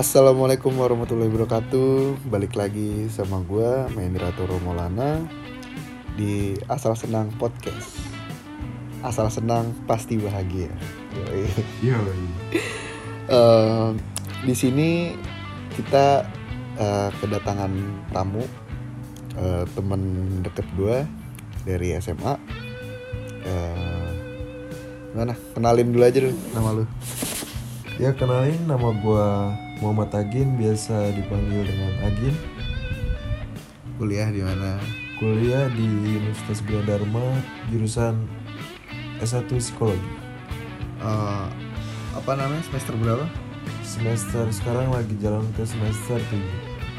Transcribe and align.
Assalamualaikum 0.00 0.80
warahmatullahi 0.80 1.28
wabarakatuh. 1.28 2.24
Balik 2.32 2.56
lagi 2.56 3.12
sama 3.12 3.44
gue 3.44 3.84
Mahendra 3.92 4.32
Toro 4.32 4.56
Maulana 4.64 5.20
Di 6.16 6.56
Asal 6.72 6.96
Senang 6.96 7.28
Podcast. 7.36 8.00
Asal 9.04 9.28
senang 9.28 9.76
pasti 9.84 10.16
bahagia. 10.16 10.72
Yoi. 11.12 11.44
Iya, 11.84 12.00
Eh, 13.28 13.88
Di 14.48 14.54
sini 14.56 15.12
kita 15.76 16.24
eh, 16.80 17.08
kedatangan 17.20 17.68
tamu 18.08 18.40
eh, 19.36 19.68
Temen 19.68 20.00
deket 20.40 20.64
gue 20.80 21.04
dari 21.68 21.92
SMA 22.00 22.40
Eh, 23.44 24.08
Mana? 25.12 25.36
Kenalin 25.52 25.92
dulu 25.92 26.08
aja 26.08 26.24
dulu 26.24 26.32
nama 26.56 26.68
lu. 26.72 26.84
Ya 28.00 28.16
kenalin 28.16 28.64
nama 28.64 28.96
gua 28.96 29.52
Muhammad 29.80 30.12
Agin, 30.12 30.60
biasa 30.60 31.08
dipanggil 31.16 31.64
dengan 31.64 31.92
Agin. 32.04 32.36
Kuliah 33.96 34.28
di 34.28 34.44
mana? 34.44 34.76
Kuliah 35.16 35.72
di 35.72 35.88
Universitas 36.20 36.60
Dharma 36.84 37.24
jurusan 37.72 38.28
S1 39.24 39.48
Psikologi. 39.48 40.04
Eh, 41.00 41.46
Apa 42.12 42.36
namanya? 42.36 42.60
Semester 42.68 42.92
berapa? 43.00 43.24
Semester 43.80 44.44
sekarang 44.52 44.92
lagi 44.92 45.16
jalan 45.16 45.48
ke 45.56 45.64
semester 45.64 46.20
7. 46.28 46.44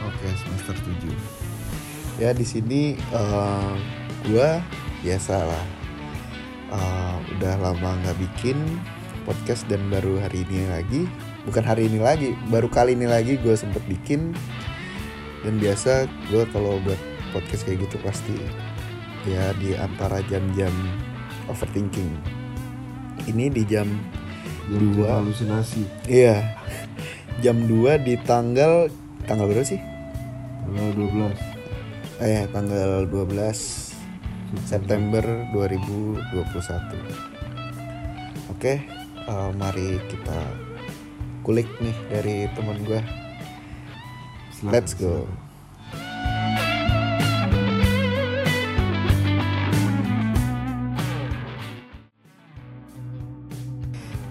Oke, 0.09 0.27
semester 0.41 0.73
7. 1.05 1.13
Ya, 2.17 2.34
di 2.34 2.45
sini 2.45 2.98
eh, 2.98 3.73
gua 4.25 4.58
biasa 5.05 5.38
lah. 5.38 5.66
Eh, 6.73 7.16
udah 7.38 7.53
lama 7.61 7.94
nggak 8.02 8.17
bikin 8.17 8.58
podcast 9.22 9.69
dan 9.69 9.86
baru 9.94 10.17
hari 10.17 10.41
ini 10.50 10.66
lagi. 10.66 11.06
Bukan 11.42 11.66
hari 11.66 11.89
ini 11.89 11.97
lagi, 11.97 12.38
baru 12.53 12.70
kali 12.70 12.94
ini 12.94 13.09
lagi 13.09 13.38
gue 13.42 13.56
sempet 13.58 13.81
bikin. 13.89 14.38
Dan 15.42 15.58
biasa 15.58 16.06
gue 16.30 16.45
kalau 16.53 16.78
buat 16.86 17.02
podcast 17.34 17.66
kayak 17.66 17.89
gitu 17.89 17.97
pasti 18.06 18.38
ya 19.25 19.50
di 19.58 19.73
antara 19.73 20.22
jam-jam 20.30 20.69
overthinking. 21.50 22.14
Ini 23.25 23.50
di 23.50 23.66
jam 23.66 23.89
Dua. 24.69 25.19
halusinasi. 25.19 25.84
iya 26.06 26.56
jam 27.42 27.66
2 27.66 28.06
di 28.06 28.14
tanggal 28.22 28.88
tanggal 29.25 29.50
berapa 29.50 29.66
sih? 29.66 29.81
Tanggal 30.69 30.89
12. 30.94 31.34
Eh, 32.22 32.45
tanggal 32.53 33.09
12 33.09 33.97
September 34.69 35.25
2021. 35.58 37.02
Oke, 38.53 38.86
eh, 39.25 39.50
mari 39.58 39.97
kita 40.06 40.38
kulik 41.42 41.66
nih 41.81 41.97
dari 42.09 42.38
teman 42.53 42.78
gue. 42.86 43.02
Let's 44.61 44.94
go. 44.94 45.25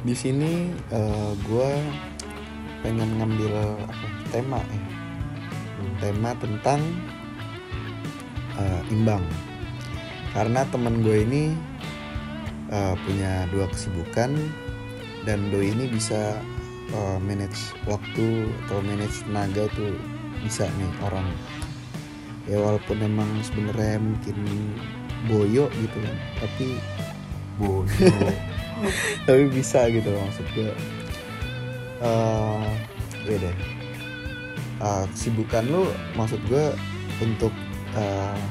Di 0.07 0.15
sini 0.15 0.71
eh, 0.95 1.33
gue 1.45 1.71
pengen 2.87 3.11
ngambil 3.19 3.53
apa, 3.85 4.07
tema 4.31 4.61
ya. 4.63 4.83
Tema 5.99 6.31
tentang 6.39 6.81
eh, 8.55 8.83
imbang. 8.95 9.27
Karena 10.31 10.63
teman 10.71 11.03
gue 11.03 11.27
ini 11.27 11.53
eh, 12.71 12.95
punya 13.03 13.51
dua 13.51 13.67
kesibukan 13.67 14.31
dan 15.27 15.39
doi 15.53 15.75
ini 15.75 15.91
bisa 15.91 16.39
eh, 16.95 17.19
manage 17.23 17.75
waktu 17.87 18.51
atau 18.67 18.79
manage 18.83 19.23
tenaga 19.27 19.65
tuh 19.75 19.95
bisa 20.43 20.67
nih 20.67 20.91
orang. 21.07 21.27
Ya 22.49 22.59
walaupun 22.59 22.99
emang 23.05 23.29
sebenarnya 23.47 24.01
mungkin 24.01 24.37
boyo 25.29 25.69
gitu 25.69 25.97
kan, 26.01 26.17
tapi 26.41 26.81
Bodoh. 27.61 28.33
tapi 29.29 29.53
bisa 29.53 29.85
gitu 29.93 30.09
loh 30.09 30.25
maksud 30.25 30.49
gue 30.57 30.73
eh 32.01 32.65
ya 33.29 33.37
deh 33.37 33.57
Eh, 34.81 35.05
kesibukan 35.13 35.69
lu 35.69 35.93
maksud 36.17 36.41
gue 36.49 36.73
untuk 37.21 37.53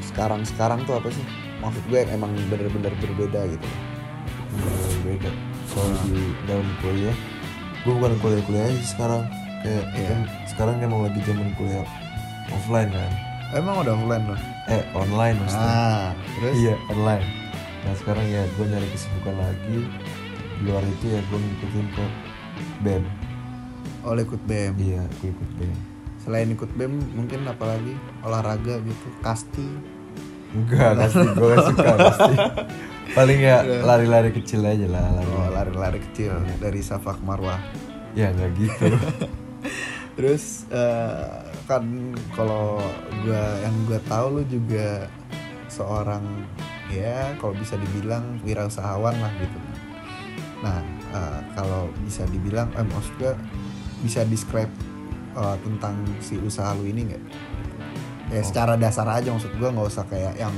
sekarang 0.06 0.46
sekarang 0.46 0.86
tuh 0.86 1.02
apa 1.02 1.10
sih 1.10 1.26
maksud 1.58 1.82
gue 1.90 2.06
yang 2.06 2.22
emang 2.22 2.32
bener-bener 2.54 2.94
berbeda 3.02 3.50
gitu 3.50 3.66
loh. 3.66 3.82
Bener 4.54 4.98
beda. 5.10 5.32
Soal 5.74 5.90
di 6.06 6.22
dalam 6.46 6.70
kuliah, 6.86 7.18
gue 7.90 7.98
bukan 7.98 8.14
kuliah-kuliah 8.20 8.66
aja 8.68 8.86
sekarang. 8.86 9.24
Kayak 9.60 9.84
Iya. 9.92 10.06
kan 10.08 10.20
sekarang 10.46 10.76
emang 10.80 11.02
lagi 11.04 11.20
zaman 11.22 11.50
kuliah 11.54 11.82
offline 12.50 12.90
kan. 12.90 13.12
emang 13.52 13.82
udah 13.82 13.92
offline 13.92 14.24
loh 14.24 14.38
Eh 14.68 14.84
online 14.94 15.36
maksudnya. 15.36 15.74
ah 15.74 16.08
terus 16.32 16.54
Iya 16.56 16.76
online. 16.88 17.26
Nah 17.82 17.94
sekarang 17.96 18.26
ya 18.26 18.46
gue 18.48 18.66
nyari 18.68 18.88
kesibukan 18.88 19.36
lagi. 19.36 19.80
Di 20.54 20.62
luar 20.62 20.84
itu 20.86 21.06
ya 21.08 21.20
gue 21.20 21.38
ngikutin 21.40 21.88
ke 21.90 22.06
BEM. 22.80 23.04
oleh 24.02 24.22
ikut 24.22 24.42
BM 24.44 24.74
Iya 24.78 25.02
gue 25.18 25.30
ikut 25.30 25.50
BEM. 25.58 25.78
selain 26.20 26.48
ikut 26.48 26.70
BM 26.72 26.94
mungkin 27.12 27.42
apalagi 27.44 27.94
olahraga 28.22 28.78
gitu 28.80 29.08
kasti 29.20 29.66
Enggak 30.50 30.94
pasti 30.96 31.26
gue 31.26 31.48
gak 31.50 31.66
suka 31.66 31.92
pasti. 31.98 32.34
Paling 33.18 33.40
ya 33.42 33.66
lari-lari 33.81 34.30
kecil 34.30 34.62
aja 34.62 34.86
lah 34.86 35.02
lari. 35.02 35.31
oh, 35.34 35.50
lari-lari 35.50 36.00
kecil 36.12 36.38
dari 36.62 36.81
Safak 36.86 37.18
Marwah 37.25 37.58
Ya 38.18 38.34
nggak 38.34 38.52
gitu. 38.58 38.86
Terus 40.18 40.66
eh, 40.74 41.25
kan 41.70 41.86
kalau 42.34 42.81
gua 43.24 43.44
yang 43.62 43.75
gua 43.86 44.00
tahu 44.09 44.42
lu 44.42 44.44
juga 44.50 45.08
seorang 45.70 46.25
ya 46.90 47.38
kalau 47.38 47.53
bisa 47.53 47.78
dibilang 47.78 48.42
wirausahawan 48.42 49.14
lah 49.14 49.31
gitu. 49.38 49.59
Nah 50.66 50.81
eh, 51.14 51.40
kalau 51.53 51.88
bisa 52.03 52.26
dibilang, 52.28 52.74
eh 52.76 52.86
maksud 52.86 53.14
gua 53.22 53.34
bisa 54.02 54.26
describe 54.26 54.74
eh, 55.38 55.58
tentang 55.62 55.96
si 56.20 56.36
usaha 56.41 56.74
lu 56.76 56.90
ini 56.90 57.14
nggak? 57.14 57.24
Ya 58.30 58.41
secara 58.46 58.78
dasar 58.78 59.06
aja 59.09 59.30
maksud 59.30 59.53
gua 59.62 59.70
nggak 59.70 59.88
usah 59.88 60.06
kayak 60.09 60.36
yang 60.38 60.53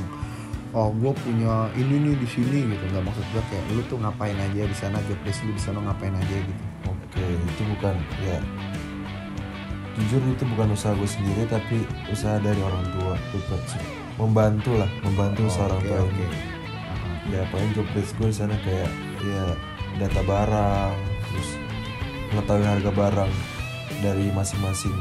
oh 0.71 0.89
gue 0.95 1.11
punya 1.23 1.67
ini 1.75 1.95
nih 1.99 2.15
di 2.15 2.27
sini 2.27 2.71
gitu. 2.71 2.83
Nggak 2.91 3.03
maksud 3.11 3.25
gua 3.35 3.43
kayak 3.51 3.63
lu 3.75 3.81
tuh 3.91 3.97
ngapain 3.99 4.37
aja 4.37 4.61
di 4.63 4.75
sana 4.75 4.97
job 5.07 5.19
desk 5.27 5.43
lu 5.43 5.51
di 5.55 5.63
sana 5.63 5.79
ngapain 5.83 6.15
aja 6.15 6.35
gitu. 6.41 6.63
Oke 6.87 7.23
itu 7.27 7.61
bukan 7.75 7.95
ya. 8.23 8.39
Jujur 9.91 10.23
itu 10.23 10.43
bukan 10.55 10.71
usaha 10.71 10.95
gue 10.95 11.03
sendiri 11.05 11.43
tapi 11.51 11.83
usaha 12.07 12.39
dari 12.39 12.57
orang 12.63 12.85
tua 12.95 13.13
Gue 13.35 13.41
ber- 13.51 13.67
membantu 14.15 14.71
lah 14.79 14.87
membantu 15.03 15.43
Oh, 15.45 15.51
seorang 15.51 15.81
oke, 15.83 15.87
tua 15.87 15.99
ini 16.07 16.27
ya 17.35 17.43
paling 17.53 17.71
job 17.75 17.87
desk 17.91 18.15
gue 18.17 18.27
di 18.31 18.37
sana 18.39 18.55
kayak 18.63 18.87
ya 19.21 19.43
data 19.99 20.21
barang 20.23 20.95
terus 21.27 21.49
mengetahui 22.31 22.65
harga 22.65 22.91
barang 22.91 23.31
dari 23.99 24.25
masing-masing 24.31 24.95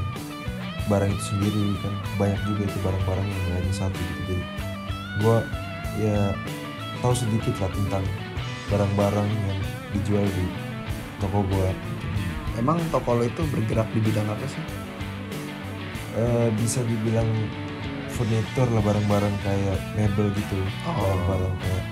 barang 0.91 1.11
itu 1.15 1.23
sendiri 1.23 1.63
kan. 1.79 1.95
Banyak 2.19 2.41
juga 2.51 2.63
itu 2.67 2.79
barang-barang 2.83 3.27
yang 3.31 3.43
hanya 3.63 3.73
satu 3.73 3.95
gitu 3.95 4.35
jadi 4.35 4.37
gue 5.21 5.39
ya 5.99 6.33
tahu 6.99 7.13
sedikit 7.13 7.55
lah 7.59 7.71
tentang 7.71 8.05
barang-barang 8.67 9.29
yang 9.29 9.61
dijual 9.93 10.25
di 10.25 10.47
toko 11.19 11.45
gue 11.45 11.71
Emang 12.53 12.77
toko 12.91 13.15
lo 13.15 13.23
itu 13.23 13.41
bergerak 13.47 13.87
di 13.91 14.03
bidang 14.03 14.27
apa 14.27 14.43
sih? 14.45 14.61
Eh, 16.13 16.49
bisa 16.53 16.83
dibilang 16.83 17.31
furnitur 18.11 18.67
lah 18.69 18.83
barang-barang 18.83 19.35
kayak 19.41 19.79
mebel 19.95 20.29
gitu 20.35 20.59
Oh. 20.83 20.93
barang-barang 20.99 21.55
kayak 21.57 21.85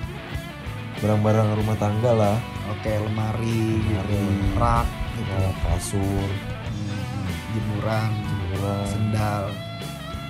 barang-barang 0.98 1.48
rumah 1.54 1.76
tangga 1.78 2.12
lah 2.12 2.36
Oke, 2.69 2.90
lemari, 2.90 3.81
gitu, 3.81 3.96
Lemari. 4.12 4.58
rak, 4.58 4.86
gitu. 5.14 5.31
kayak 5.31 5.54
kasur 5.62 6.28
Hmm, 6.69 7.26
jemuran, 7.54 8.10
jemuran 8.19 8.86
sendal. 8.86 9.44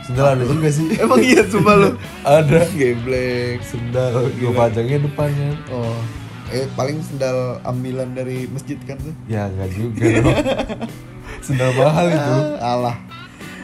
Sendal 0.08 0.26
ada 0.32 0.42
juga 0.42 0.68
sih 0.68 0.88
Emang 0.98 1.20
iya 1.20 1.44
sumpah 1.44 1.74
lu. 1.76 1.90
ada 2.22 2.60
Geblek. 2.70 3.60
sendal 3.60 4.32
gue 4.32 4.50
pajangnya 4.50 4.98
depannya 5.00 5.52
Oh, 5.68 6.00
eh 6.48 6.64
paling 6.72 6.96
sendal 6.98 7.60
ambilan 7.62 8.12
dari 8.12 8.48
masjid 8.48 8.80
kan 8.80 8.96
tuh. 8.96 9.12
ya 9.26 9.46
nggak 9.46 9.68
juga 9.70 10.04
dong 10.16 10.36
sendal 11.46 11.70
mahal 11.74 12.06
itu 12.08 12.34
Ah, 12.58 12.72
alah. 12.72 12.96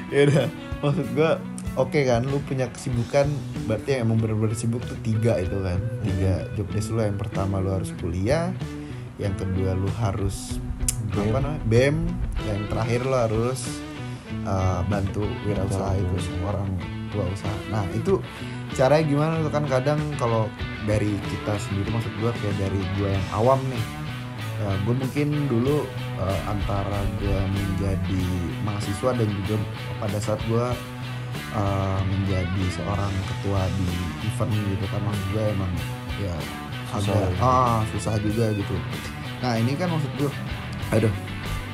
Ya 0.07 0.21
udah, 0.25 0.47
maksud 0.79 1.07
gua 1.11 1.41
oke 1.75 1.97
kan 1.99 2.23
lu 2.23 2.39
punya 2.41 2.69
kesibukan 2.69 3.27
berarti 3.65 3.97
yang 3.97 4.07
emang 4.07 4.21
bener-bener 4.21 4.53
sibuk 4.53 4.79
tuh 4.81 4.95
tiga 5.01 5.35
itu 5.37 5.59
kan 5.59 5.81
tiga 6.03 6.45
job 6.55 6.69
desk 6.71 6.93
lu 6.93 7.01
yang 7.01 7.17
pertama 7.17 7.59
lu 7.59 7.73
harus 7.73 7.91
kuliah 7.97 8.53
yang 9.17 9.33
kedua 9.33 9.73
lu 9.73 9.89
harus 9.97 10.61
BEM. 11.09 11.25
apa 11.25 11.39
namanya 11.41 11.63
bem 11.65 11.97
yang 12.45 12.61
terakhir 12.69 13.01
lu 13.03 13.17
harus 13.17 13.61
uh, 14.43 14.83
bantu 14.91 15.23
wirausaha 15.47 15.95
itu 15.95 16.17
orang 16.43 16.67
tua 17.15 17.25
usaha. 17.31 17.57
Nah 17.71 17.87
itu 17.95 18.19
caranya 18.75 19.05
gimana 19.07 19.35
tuh? 19.47 19.53
Kan 19.55 19.65
kadang 19.71 20.01
kalau 20.19 20.51
dari 20.85 21.15
kita 21.31 21.55
sendiri 21.63 21.95
maksud 21.95 22.11
gua 22.19 22.35
kayak 22.43 22.57
dari 22.59 22.81
gua 22.99 23.09
yang 23.15 23.27
awam 23.31 23.61
nih 23.71 23.85
gue 24.85 24.95
mungkin 24.95 25.29
dulu 25.51 25.85
eh, 26.21 26.41
antara 26.49 27.01
gue 27.21 27.39
menjadi 27.53 28.23
mahasiswa 28.65 29.11
dan 29.13 29.29
juga 29.43 29.57
pada 29.99 30.19
saat 30.23 30.41
gue 30.47 30.67
eh, 31.53 32.01
menjadi 32.07 32.65
seorang 32.73 33.13
ketua 33.29 33.67
di 33.77 33.89
event 34.25 34.53
gitu 34.55 34.87
kan 34.89 35.01
maksud 35.05 35.27
gue 35.35 35.45
emang 35.59 35.73
ya 36.23 36.37
Susah 36.95 37.11
agak 37.11 37.31
ya. 37.35 37.43
ah 37.43 37.81
susah 37.91 38.15
juga 38.23 38.47
gitu. 38.55 38.75
Nah 39.43 39.59
ini 39.59 39.75
kan 39.75 39.91
maksud 39.91 40.11
gue 40.15 40.31
aduh 40.95 41.15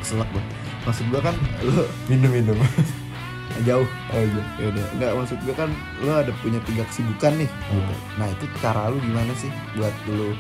keselak 0.01 0.29
gue 0.33 0.43
maksud 0.83 1.05
gue 1.09 1.21
kan 1.21 1.35
lo 1.63 1.85
minum 2.07 2.31
minum. 2.31 2.57
Jauh. 3.67 3.85
Oh 3.85 4.23
iya. 4.23 4.43
Ya 4.57 4.67
udah. 4.73 4.85
Nggak 4.97 5.13
maksud 5.19 5.39
gue 5.43 5.53
kan 5.53 5.69
lo 6.01 6.13
ada 6.17 6.33
punya 6.41 6.61
tiga 6.65 6.87
kesibukan 6.87 7.35
nih 7.37 7.51
gitu. 7.51 7.77
Hmm. 7.77 7.99
nah 8.17 8.27
itu 8.27 8.45
cara 8.59 8.89
lu 8.89 8.99
gimana 9.01 9.33
sih 9.37 9.51
buat 9.75 9.93
lo 10.09 10.33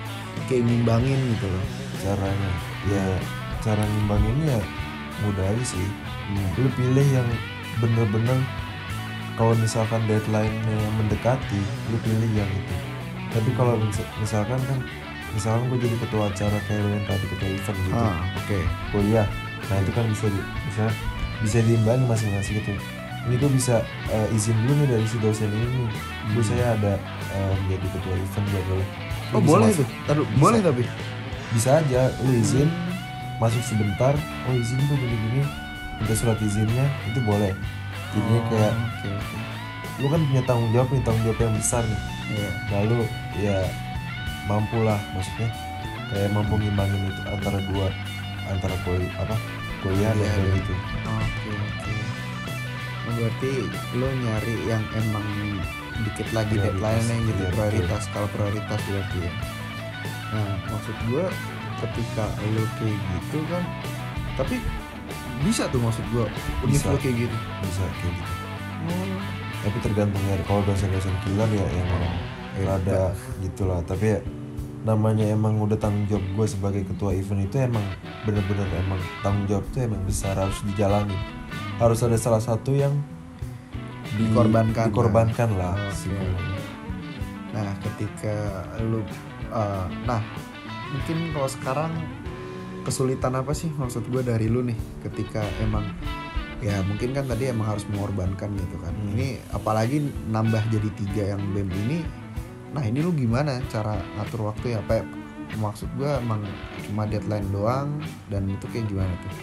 kayak 0.48 0.62
ngimbangin 0.64 1.18
gitu 1.36 1.46
loh? 1.46 1.64
Caranya. 2.00 2.50
Ya 2.88 3.04
cara 3.60 3.82
ngimbanginnya 3.84 4.58
mudah 5.20 5.44
aja 5.44 5.64
sih. 5.66 5.84
Lu 6.56 6.70
pilih 6.72 7.06
yang 7.12 7.28
bener-bener 7.82 8.38
kalau 9.34 9.52
misalkan 9.56 10.00
deadline-nya 10.04 10.78
mendekati 10.96 11.60
lu 11.90 11.96
pilih 12.00 12.30
yang 12.32 12.48
itu. 12.48 12.74
Tapi 13.30 13.50
kalau 13.52 13.76
mis- 13.76 14.10
misalkan 14.16 14.58
kan 14.64 14.78
misalkan 15.30 15.68
gue 15.68 15.78
jadi 15.82 15.96
ketua 15.98 16.26
acara 16.26 16.58
kayak 16.66 16.82
yang 16.82 17.04
tadi 17.04 17.26
ketua 17.26 17.48
event 17.52 17.78
gitu. 17.84 17.94
Ah 17.94 18.18
oke. 18.38 18.58
Kuliah 18.94 19.28
nah 19.68 19.76
itu 19.78 19.90
kan 19.92 20.04
bisa 20.08 20.26
di, 20.26 20.40
bisa 20.66 20.84
bisa 21.40 21.58
diimbangi 21.60 22.04
masing-masing 22.06 22.54
gitu. 22.58 22.72
Ini 23.20 23.36
gue 23.36 23.50
bisa 23.52 23.84
eh, 24.08 24.28
izin 24.32 24.56
dulu 24.64 24.72
nih 24.80 24.88
dari 24.96 25.04
si 25.04 25.16
dosen 25.20 25.52
ini 25.52 25.66
nih. 25.84 25.90
Gue 26.32 26.44
saya 26.44 26.72
ada 26.72 26.96
eh, 27.30 27.52
menjadi 27.64 27.86
ketua 27.92 28.14
event 28.16 28.46
ya 28.48 28.60
boleh. 28.64 28.86
Lu 29.30 29.36
oh 29.36 29.42
boleh 29.44 29.68
masuk. 29.68 29.84
tuh. 29.84 29.88
Taruh, 30.08 30.26
Bisa. 30.26 30.40
boleh 30.40 30.60
tapi. 30.64 30.82
Bisa 31.50 31.70
aja 31.78 32.00
lu 32.24 32.32
izin 32.32 32.68
masuk 33.36 33.62
sebentar. 33.62 34.14
Oh 34.48 34.54
izin 34.56 34.80
tuh 34.88 34.96
gini-gini. 34.96 35.42
Minta 36.00 36.14
surat 36.16 36.38
izinnya 36.40 36.86
itu 37.06 37.20
boleh. 37.20 37.52
Jadinya 38.10 38.40
Oh, 38.40 38.48
kayak 38.48 38.72
oke 38.74 39.08
oke. 39.12 39.36
lu 40.00 40.06
kan 40.08 40.20
punya 40.24 40.42
tanggung 40.48 40.70
jawab 40.72 40.88
nih 40.90 41.02
tanggung 41.04 41.24
jawab 41.28 41.38
yang 41.44 41.54
besar 41.54 41.82
nih. 41.84 42.00
Iya. 42.30 42.50
lalu 42.70 42.98
ya 43.36 43.58
mampu 44.46 44.80
lah 44.80 44.98
maksudnya. 45.12 45.48
Kayak 46.10 46.30
mampu 46.34 46.58
ngimbangin 46.58 47.06
itu 47.06 47.22
antara 47.28 47.58
dua 47.70 47.86
antara 48.50 48.74
kuliah 48.82 49.12
apa 49.16 49.36
kuliah 49.80 50.12
dan 50.12 50.20
Iya, 50.20 50.34
iya. 50.36 50.54
gitu 50.56 50.74
Oke 51.06 51.50
oke. 51.50 51.94
Oh, 53.00 53.12
berarti 53.16 53.50
lo 53.94 54.08
nyari 54.14 54.54
yang 54.64 54.84
emang 54.92 55.26
dikit 56.00 56.28
lagi 56.30 56.54
Prioritas, 56.54 56.72
deadline-nya 56.72 57.16
gitu 57.22 57.32
iya, 57.36 57.48
betul. 57.48 57.58
prioritas 57.58 58.02
kalau 58.10 58.28
prioritas 58.30 58.80
berarti 58.82 59.18
ya. 59.20 59.32
Nah 60.30 60.50
maksud 60.68 60.96
gue 61.06 61.24
ketika 61.80 62.24
lo 62.46 62.64
kayak 62.76 62.98
gitu 62.98 63.38
kan, 63.48 63.64
tapi 64.36 64.56
bisa 65.40 65.64
tuh 65.66 65.80
maksud 65.80 66.04
gue 66.08 66.26
Bisa. 66.68 66.86
lo 66.86 66.96
kayak 66.96 67.16
gitu. 67.18 67.36
bisa 67.60 67.82
kayak 67.94 68.14
gitu 68.14 68.32
Oh. 68.80 69.20
tapi 69.60 69.76
tergantung 69.84 70.24
ya 70.24 70.40
kalau 70.44 70.64
dosen-dosen 70.64 71.12
killer 71.20 71.50
ya 71.50 71.66
yang 71.68 71.88
Ya, 72.56 72.64
rada 72.66 73.12
gitulah 73.38 73.80
tapi 73.84 74.16
ya 74.16 74.18
namanya 74.80 75.28
emang 75.28 75.60
udah 75.60 75.76
tanggung 75.76 76.08
jawab 76.08 76.24
gue 76.24 76.46
sebagai 76.48 76.82
ketua 76.88 77.12
event 77.12 77.44
itu 77.44 77.60
emang 77.60 77.84
bener-bener 78.24 78.64
emang 78.80 78.96
tanggung 79.20 79.44
jawab 79.44 79.64
itu 79.68 79.78
emang 79.84 80.00
besar 80.04 80.32
harus 80.34 80.56
dijalani 80.64 81.16
harus 81.76 82.00
ada 82.00 82.16
salah 82.16 82.40
satu 82.40 82.72
yang 82.72 82.96
di- 84.16 84.24
Dikorbankan. 84.26 84.84
dikorbankan 84.88 85.48
lah 85.54 85.76
Oke, 85.76 85.94
sebenarnya. 85.94 86.32
oke. 86.32 86.58
Nah, 87.50 87.68
ketika 87.82 88.34
lu 88.80 89.00
uh, 89.50 89.86
nah, 90.04 90.22
mungkin 90.90 91.34
kalau 91.34 91.48
sekarang 91.50 91.92
kesulitan 92.80 93.36
apa 93.36 93.52
sih 93.52 93.68
maksud 93.70 94.08
gue 94.08 94.22
dari 94.22 94.48
lu 94.48 94.64
nih 94.64 94.78
ketika 95.04 95.44
emang 95.60 95.84
ya 96.60 96.80
mungkin 96.84 97.12
kan 97.12 97.24
tadi 97.24 97.48
emang 97.48 97.68
harus 97.68 97.84
mengorbankan 97.88 98.52
gitu 98.56 98.76
kan. 98.80 98.92
Hmm. 98.92 99.12
Ini 99.12 99.40
apalagi 99.50 100.00
nambah 100.26 100.62
jadi 100.68 100.88
tiga 100.96 101.22
yang 101.36 101.42
BEM 101.52 101.68
ini. 101.86 101.98
Nah, 102.70 102.82
ini 102.82 102.98
lu 102.98 103.10
gimana 103.10 103.58
cara 103.66 103.98
ngatur 104.14 104.46
waktu 104.46 104.72
ya? 104.72 104.78
Apa 104.80 105.02
maksud 105.52 105.90
gue 105.94 106.06
emang 106.06 106.46
cuma 106.80 107.02
deadline 107.04 107.46
doang 107.50 107.98
dan 108.26 108.46
itu 108.46 108.66
kayak 108.68 108.86
gimana 108.86 109.10
tuh? 109.20 109.34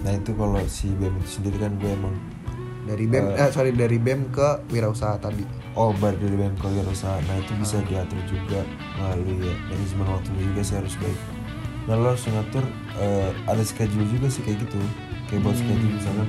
nah 0.00 0.14
itu 0.14 0.30
kalau 0.32 0.62
si 0.64 0.88
BEM 0.94 1.12
itu 1.18 1.30
sendiri 1.36 1.58
kan 1.58 1.74
gue 1.76 1.90
emang 1.90 2.14
Dari 2.86 3.04
BEM 3.04 3.26
Eh. 3.28 3.36
eh, 3.36 3.50
sorry 3.50 3.68
dari 3.70 3.98
BEM 3.98 4.30
ke 4.30 4.48
wirausaha 4.70 5.18
tadi. 5.18 5.42
oh 5.72 5.90
bar 5.92 6.14
dari 6.14 6.32
BEM 6.32 6.54
kewirausahaan 6.56 7.20
nah 7.20 7.36
itu 7.36 7.52
bisa 7.58 7.82
diatur 7.84 8.16
juga 8.24 8.62
melalui 8.96 9.44
ya, 9.44 9.54
manajemen 9.66 10.06
waktunya 10.08 10.42
juga 10.46 10.62
sih 10.62 10.76
harus 10.78 10.94
baik 10.96 11.18
nah 11.84 11.94
lo 11.94 12.06
harus 12.08 12.24
ngatur 12.24 12.64
eh, 12.96 13.30
ada 13.44 13.62
schedule 13.62 14.06
juga 14.08 14.30
sih 14.30 14.40
kayak 14.40 14.62
gitu 14.62 14.78
kayak 15.26 15.40
buat 15.42 15.52
Hmm. 15.52 15.62
schedule 15.66 15.92
misalkan 15.92 16.28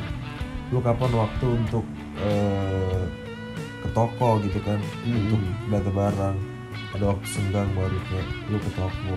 lu 0.67 0.79
kapan 0.81 1.11
waktu 1.15 1.45
untuk 1.47 1.85
ke 2.11 2.31
toko 3.91 4.39
gitu 4.41 4.59
kan 4.61 4.79
Hmm. 5.03 5.17
untuk 5.27 5.41
data 5.69 5.91
barang 5.91 6.37
ada 6.91 7.03
waktu 7.07 7.25
senggang 7.25 7.69
baru 7.71 7.97
kayak 8.07 8.27
lu 8.47 8.57
ke 8.57 8.71
toko 8.73 9.15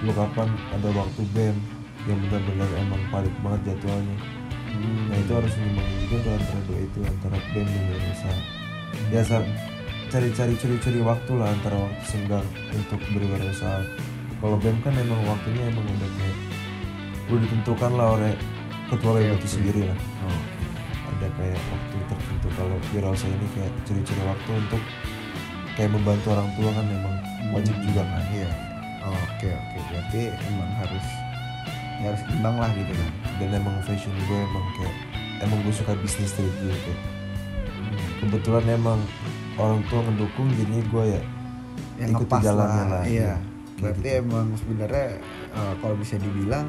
lu 0.00 0.10
kapan 0.12 0.48
ada 0.72 0.88
waktu 0.90 1.20
BEM 1.30 1.56
yang 2.02 2.18
benar-benar 2.20 2.68
emang 2.76 3.02
padat 3.08 3.34
banget 3.40 3.60
jadwalnya 3.68 4.18
nah 5.06 5.16
itu 5.16 5.32
harus 5.32 5.52
nyimbangin 5.54 5.98
juga 6.02 6.16
tuh 6.18 6.32
antara 6.34 6.60
dua 6.64 6.78
itu 6.80 6.98
antara 7.04 7.36
BEM 7.52 7.66
dan 7.66 7.84
wirausaha 7.86 8.38
biasa 9.08 9.34
cari-cari 10.08 10.54
curi-curi 10.54 11.00
waktu 11.00 11.32
lah 11.36 11.48
antara 11.50 11.76
waktu 11.78 12.02
senggang 12.04 12.46
untuk 12.72 13.00
berwirausaha 13.12 13.80
kalau 14.40 14.56
BEM 14.58 14.76
kan 14.80 14.92
emang 14.92 15.20
waktunya 15.24 15.64
emang 15.68 15.86
udah 15.86 16.10
kayak 16.10 16.38
udah 17.28 17.40
ditentukan 17.40 17.92
lah 17.94 18.08
oleh 18.16 18.32
ketua 18.90 19.10
BEM 19.14 19.30
itu 19.30 19.38
oke. 19.38 19.48
sendiri 19.48 19.82
lah 19.86 19.98
Oh. 20.22 20.40
Ada 21.22 21.30
kayak 21.32 21.60
waktu 21.62 21.96
tertentu 22.04 22.48
kalau 22.52 22.76
wirausaha 22.90 23.30
ini 23.30 23.46
kayak 23.52 23.70
curi-curi 23.84 24.22
waktu 24.24 24.50
untuk 24.58 24.82
kayak 25.72 25.90
membantu 25.90 26.26
orang 26.30 26.48
tua 26.52 26.70
kan 26.72 26.84
memang 26.84 27.14
wajib 27.52 27.70
Hmm. 27.72 27.84
juga 27.86 28.02
kan 28.04 28.22
Iya. 28.28 28.50
Oh, 29.02 29.14
Oke 29.14 29.48
oke 29.50 29.78
berarti 29.84 30.20
emang 30.46 30.70
harus 30.76 31.06
ya 31.96 32.06
harus 32.08 32.22
imbang 32.28 32.56
lah 32.56 32.70
gitu 32.72 32.92
kan. 32.92 33.10
dan 33.36 33.48
emang 33.56 33.74
fashion 33.82 34.14
gue 34.20 34.38
emang 34.40 34.66
kayak 34.72 34.94
emang 35.40 35.58
gue 35.60 35.70
suka 35.72 35.92
bisnis 35.96 36.30
dari 36.32 36.50
dulu 36.52 36.74
kayak 36.76 37.00
kebetulan 38.18 38.64
emang 38.72 38.98
orang 39.56 39.82
tua 39.84 40.00
ngedukung 40.02 40.48
jadinya 40.52 40.84
gue 40.84 41.04
ya 41.08 41.22
Yang 41.98 42.10
ngepas 42.16 42.42
jalannya 42.42 42.84
lah, 42.88 43.02
Iya. 43.02 43.10
iya. 43.12 43.32
Berarti 43.76 44.00
Kayak 44.00 44.14
gitu. 44.16 44.22
emang 44.24 44.46
sebenarnya 44.56 45.06
eh, 45.52 45.72
kalau 45.76 45.94
bisa 45.96 46.14
dibilang 46.16 46.66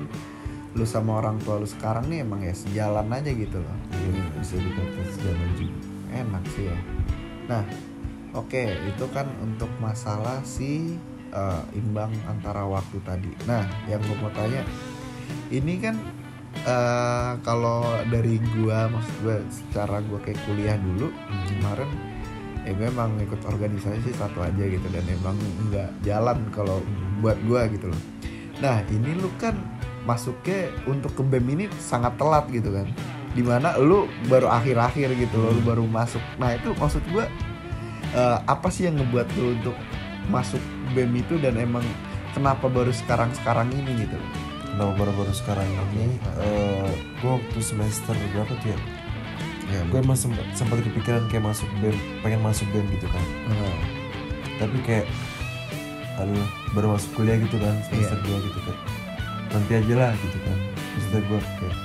lu 0.73 0.85
sama 0.89 1.21
orang 1.21 1.37
tua 1.41 1.61
lu 1.61 1.69
sekarang 1.69 2.09
nih 2.09 2.25
emang 2.25 2.41
ya 2.41 2.53
sejalan 2.53 3.07
aja 3.13 3.31
gitu 3.31 3.57
loh. 3.61 3.77
Iya, 3.93 4.25
bisa 4.41 4.55
dikata 4.57 5.03
sejalan 5.13 5.49
juga 5.57 5.79
Enak 6.13 6.43
sih 6.53 6.65
ya. 6.69 6.77
Nah, 7.49 7.63
oke 8.37 8.63
itu 8.89 9.05
kan 9.13 9.29
untuk 9.41 9.69
masalah 9.81 10.41
si 10.45 10.97
eh, 11.33 11.63
imbang 11.77 12.13
antara 12.25 12.65
waktu 12.65 12.97
tadi. 13.05 13.31
Nah, 13.45 13.65
yang 13.89 14.01
gue 14.01 14.17
mau 14.17 14.33
tanya 14.33 14.61
ini 15.53 15.77
kan 15.81 15.95
eh 16.63 17.31
kalau 17.41 17.81
dari 18.07 18.37
gua 18.53 18.85
maksud 18.87 19.15
gua 19.25 19.37
secara 19.49 19.97
gua 20.05 20.21
kayak 20.21 20.37
kuliah 20.45 20.77
dulu 20.77 21.09
kemarin 21.49 21.89
ya 22.63 22.71
gue 22.71 22.87
emang 22.87 23.19
ikut 23.19 23.41
organisasi 23.43 23.99
sih 24.07 24.15
satu 24.15 24.39
aja 24.39 24.63
gitu 24.63 24.87
dan 24.87 25.03
emang 25.09 25.35
nggak 25.67 25.89
jalan 26.07 26.39
kalau 26.55 26.79
buat 27.19 27.35
gua 27.43 27.67
gitu 27.67 27.91
loh 27.91 28.01
nah 28.63 28.79
ini 28.87 29.17
lu 29.19 29.27
kan 29.41 29.57
masuknya 30.03 30.67
untuk 30.85 31.15
ke 31.15 31.23
BEM 31.23 31.47
ini 31.53 31.65
sangat 31.79 32.15
telat 32.17 32.45
gitu 32.51 32.71
kan. 32.71 32.87
Di 33.33 33.41
mana 33.41 33.75
lu 33.79 34.05
baru 34.29 34.45
akhir-akhir 34.47 35.15
gitu 35.17 35.35
loh 35.35 35.51
lu 35.51 35.61
baru 35.63 35.83
masuk. 35.87 36.21
Nah 36.37 36.53
itu 36.53 36.75
maksud 36.77 37.01
gua 37.09 37.25
eh, 38.13 38.37
apa 38.45 38.67
sih 38.69 38.85
yang 38.85 38.99
ngebuat 38.99 39.27
lu 39.35 39.57
untuk 39.57 39.75
masuk 40.29 40.61
BEM 40.93 41.19
itu 41.19 41.35
dan 41.41 41.57
emang 41.57 41.83
kenapa 42.31 42.67
baru 42.67 42.91
sekarang-sekarang 42.93 43.71
ini 43.73 44.05
gitu? 44.05 44.17
Kenapa 44.73 44.93
baru-baru 44.97 45.33
sekarang 45.33 45.65
ini? 45.93 46.17
Eh 46.41 46.91
gue 47.21 47.29
waktu 47.29 47.59
semester 47.61 48.13
berapa 48.33 48.53
tuh 48.57 48.69
ya? 48.73 48.79
Ya 49.71 49.79
gue 49.87 49.97
emang 49.97 50.17
sempat 50.17 50.45
sempat 50.53 50.81
kepikiran 50.81 51.25
kayak 51.29 51.45
masuk 51.45 51.69
BEM 51.81 51.95
pengen 52.21 52.41
masuk 52.41 52.67
BEM 52.69 52.85
gitu 52.93 53.07
kan. 53.09 53.25
Tapi 54.61 54.77
kayak 54.85 55.07
aduh 56.13 56.45
baru 56.77 56.93
masuk 56.93 57.09
kuliah 57.17 57.41
gitu 57.41 57.57
kan 57.57 57.73
semester 57.89 58.13
Iya. 58.13 58.25
dua 58.25 58.37
gitu 58.45 58.59
kan 58.61 58.77
nanti 59.53 59.71
aja 59.75 59.93
lah 59.95 60.11
gitu 60.17 60.37
kan. 60.39 60.57
Maksudnya 60.91 61.21
gue 61.23 61.39
kayak 61.55 61.77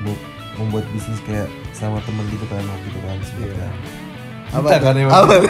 mau 0.00 0.14
membuat 0.56 0.84
bisnis 0.90 1.20
kayak 1.20 1.46
sama 1.72 2.00
temen 2.00 2.24
gitu 2.28 2.44
kan 2.46 2.60
waktu 2.60 2.86
gitu 2.86 2.98
kan 3.00 3.16
sebutnya 3.22 3.68
apa 4.50 4.66
Kita 4.66 4.78
kan 4.80 4.94
emang. 4.96 5.12
apa? 5.14 5.34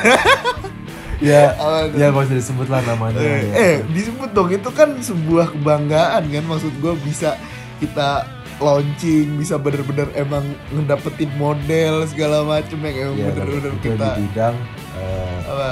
Ya 1.20 1.52
Apa 1.52 1.92
ya 1.92 2.08
gak 2.08 2.25
usah 2.25 2.32
disebut 2.34 2.66
lah 2.66 2.80
namanya. 2.82 3.20
Eh, 3.20 3.44
ya. 3.44 3.52
eh, 3.52 3.76
disebut 3.92 4.32
dong. 4.32 4.49
Itu 4.49 4.72
kan 4.72 4.96
sebuah 4.99 5.52
kebanggaan 5.52 6.25
kan 6.25 6.44
maksud 6.46 6.72
gue 6.75 6.96
bisa 7.04 7.37
kita 7.76 8.25
launching 8.56 9.37
bisa 9.37 9.56
bener-bener 9.56 10.08
emang 10.14 10.40
ngedapetin 10.70 11.28
model 11.37 12.04
segala 12.04 12.40
macem 12.42 12.76
yang 12.78 12.96
emang 13.06 13.16
Ya, 13.18 13.28
bener-bener 13.30 13.68
itu 13.70 13.80
kita 13.87 14.08
di 14.10 14.20
bidang 14.22 14.56
eh, 14.96 15.38
apa? 15.44 15.70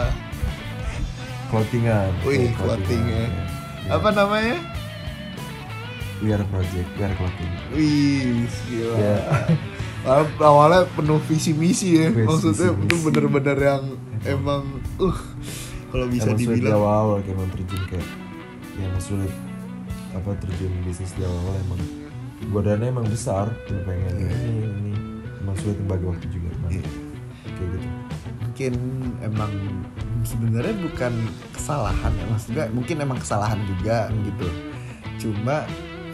clothingan. 1.48 2.10
Wih, 2.22 2.36
Kayak 2.38 2.52
clothing 2.54 3.02
ya. 3.02 3.16
Ya. 3.18 3.28
apa 3.88 4.08
namanya 4.12 4.56
We 6.18 6.30
Are 6.30 6.42
Project, 6.44 6.88
We 6.92 7.02
Are 7.02 7.14
Clocking. 7.14 7.52
Wih, 7.70 8.42
gila. 8.64 8.94
Ya. 8.96 9.16
Awal- 10.08 10.34
Awalnya 10.40 10.80
penuh 10.92 11.18
visi 11.22 11.52
misi 11.52 11.94
ya. 11.96 12.08
Visi- 12.08 12.24
Maksudnya 12.24 12.70
visi-misi. 12.70 12.86
itu 12.86 12.94
bener-bener 13.02 13.56
yang 13.56 13.82
emang 14.24 14.62
uh 14.96 15.18
kalau 15.88 16.06
bisa 16.06 16.28
emang 16.28 16.38
sulit 16.38 16.48
di 16.52 16.60
dibilang 16.60 16.76
awal-awal 16.76 17.16
kayak 17.18 17.34
emang 17.34 17.48
terjun 17.50 17.82
kayak 17.86 18.08
ya 18.72 18.84
emang 18.84 19.00
sulit 19.00 19.32
apa 20.10 20.30
terjun 20.36 20.72
bisnis 20.82 21.12
di 21.12 21.22
awal 21.22 21.54
emang 21.60 21.80
godaannya 22.48 22.88
emang 22.88 23.06
besar 23.06 23.46
lu 23.66 23.78
pengen 23.82 24.14
Iya. 24.16 24.30
ini 24.38 24.52
ini 24.66 24.92
emang 25.38 25.56
sulit 25.56 25.78
bagi 25.82 26.04
waktu 26.04 26.26
juga 26.28 26.48
emang. 26.52 26.70
Iya. 26.72 26.84
kayak 27.46 27.68
gitu 27.70 27.88
mungkin 28.38 28.72
emang 29.20 29.52
sebenarnya 30.22 30.74
bukan 30.78 31.12
kesalahan 31.50 32.12
ya 32.12 32.24
maksudnya 32.28 32.64
mungkin 32.70 32.96
emang 32.98 33.18
kesalahan 33.18 33.60
juga 33.66 33.98
gitu 34.12 34.48
cuma 35.18 35.64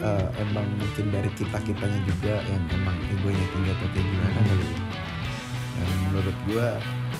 eh, 0.05 0.25
emang 0.39 0.67
mungkin 0.71 1.05
dari 1.09 1.29
kita 1.31 1.57
kitanya 1.59 1.99
juga 2.03 2.33
yang 2.45 2.63
emang 2.71 2.93
egonya 3.07 3.45
tinggi 3.47 3.69
atau 3.71 3.87
kayak 3.89 4.05
gimana 4.05 4.29
Hmm. 4.35 4.47
kali 4.47 4.65
ya. 4.65 4.79
yang 5.75 5.91
menurut 6.05 6.37
gua 6.45 6.67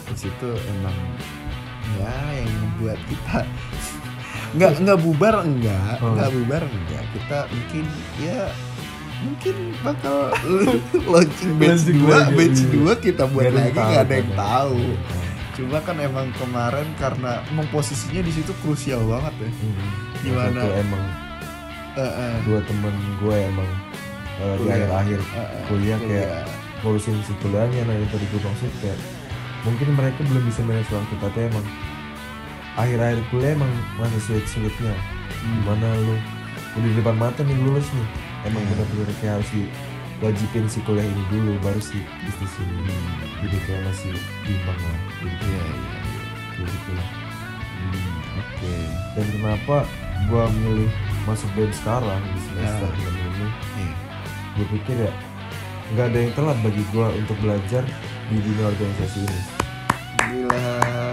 di 0.06 0.16
situ 0.16 0.50
emang 0.70 0.98
ya 1.96 2.14
yang 2.36 2.52
membuat 2.56 3.00
kita 3.04 3.38
nggak 4.56 4.72
nggak 4.80 5.00
bubar 5.00 5.36
enggak 5.42 5.96
Oh. 6.00 6.14
nggak 6.14 6.30
bubar 6.32 6.64
enggak 6.64 7.04
kita 7.12 7.38
mungkin 7.48 7.84
ya 8.18 8.42
mungkin 9.18 9.56
bakal 9.82 10.16
launching 11.12 11.54
batch 11.56 11.88
Launching 11.88 12.00
2 12.00 12.08
lagi, 12.08 12.36
batch. 12.38 12.62
2 12.70 13.06
kita 13.06 13.24
buat 13.26 13.44
yang 13.46 13.58
lagi 13.58 13.74
nggak 13.74 14.02
ada 14.02 14.14
yang 14.14 14.30
kan. 14.30 14.38
tahu 14.38 14.82
cuma 15.56 15.78
kan 15.80 15.98
emang 15.98 16.28
kemarin 16.36 16.88
karena 16.96 17.32
emang 17.48 17.64
posisinya 17.70 18.20
di 18.20 18.32
situ 18.32 18.52
krusial 18.60 19.02
banget 19.04 19.34
ya 19.38 19.50
Hmm. 19.52 19.90
Gimana? 20.22 20.58
Satu 20.58 20.74
emang 20.78 21.04
Eh, 21.96 22.36
dua 22.44 22.60
temen 22.62 22.92
gue 23.18 23.36
emang 23.48 23.70
eh, 24.36 24.56
di 24.60 24.68
akhir-akhir 24.68 25.20
eh, 25.22 25.40
eh, 25.40 25.64
kuliah 25.66 25.96
kayak 25.98 26.28
kuliah. 26.28 26.44
ngurusin 26.84 27.16
si 27.24 27.32
kuliahnya 27.40 27.82
nah 27.84 27.96
yang 27.96 28.10
tadi 28.10 28.26
gue 28.26 28.42
maksud 28.42 28.72
kayak 28.80 29.00
mungkin 29.64 29.88
mereka 29.96 30.20
belum 30.22 30.44
bisa 30.44 30.62
manage 30.62 30.92
waktu 30.92 31.16
tapi 31.18 31.40
emang 31.48 31.66
akhir-akhir 32.76 33.20
kuliah 33.30 33.52
emang 33.54 33.72
masih 33.96 34.22
sulit-sulitnya 34.22 34.92
Hmm. 35.36 35.62
gimana 35.62 35.88
lu 36.02 36.16
udah 36.74 36.90
di 36.90 36.98
depan 36.98 37.16
mata 37.16 37.42
nih 37.42 37.54
lulus 37.62 37.86
nih 37.88 38.08
emang 38.44 38.60
Iya. 38.60 38.70
bener-bener 38.72 39.10
kayak 39.16 39.34
harus 39.38 39.50
diwajibin 39.54 40.66
si 40.66 40.80
kuliah 40.82 41.06
ini 41.06 41.24
dulu 41.30 41.52
baru 41.62 41.78
si 41.78 42.02
bisnis 42.20 42.54
ini 42.58 42.98
jadi 43.40 43.58
kayak 43.62 43.82
masih 43.86 44.14
bimbang 44.42 44.80
lah 44.80 44.98
kayak 45.16 45.38
iya, 45.38 45.64
iya. 45.64 45.94
kayak 46.52 46.68
gitu 46.68 46.92
lah 46.92 47.10
Hmm, 47.76 48.18
Oke. 48.36 48.74
dan 49.14 49.26
kenapa 49.30 49.78
gua 50.26 50.50
milih 50.50 50.90
masuk 51.26 51.50
band 51.54 51.74
sekarang 51.74 52.22
di 52.24 52.40
semester 52.44 52.90
Ya. 52.92 53.02
6 53.04 53.18
ini 53.18 53.48
Iya. 53.76 53.94
gue 54.56 54.66
pikir 54.72 54.98
ya 55.02 55.14
nggak 55.86 56.06
ada 56.08 56.18
yang 56.18 56.34
telat 56.34 56.58
bagi 56.60 56.84
gua 56.90 57.08
untuk 57.12 57.38
belajar 57.40 57.84
di 58.26 58.38
dunia 58.40 58.66
organisasi 58.68 59.20
ini 59.22 59.40
Gila. 60.18 60.64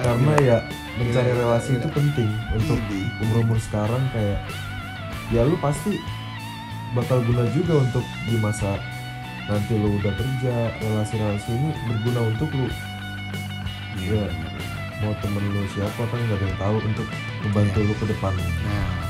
karena 0.00 0.32
gila. 0.32 0.46
ya 0.46 0.58
mencari 0.94 1.28
Gila, 1.28 1.38
relasi 1.38 1.70
gila. 1.70 1.78
itu 1.78 1.88
penting 1.90 2.30
untuk 2.52 2.78
Idih. 2.82 3.06
umur-umur 3.20 3.58
sekarang 3.58 4.02
kayak 4.10 4.38
ya 5.28 5.42
lu 5.42 5.56
pasti 5.58 6.00
bakal 6.92 7.20
guna 7.20 7.44
juga 7.50 7.80
untuk 7.80 8.00
di 8.22 8.36
masa 8.36 8.76
nanti 9.42 9.72
lu 9.74 9.96
udah 9.96 10.12
kerja 10.12 10.54
relasi-relasi 10.78 11.50
ini 11.50 11.68
berguna 11.86 12.20
untuk 12.26 12.48
lu 12.50 12.68
Iya. 13.94 14.24
ya 14.24 14.24
mau 15.00 15.12
temen 15.18 15.44
lu 15.44 15.62
siapa 15.68 16.00
kan 16.00 16.16
nggak 16.16 16.38
ada 16.38 16.46
yang 16.46 16.56
tahu 16.56 16.76
untuk 16.80 17.06
membantu 17.42 17.76
Iya. 17.76 17.88
lu 17.88 17.94
ke 17.94 18.06
depan 18.08 18.32
Nah. 18.32 19.01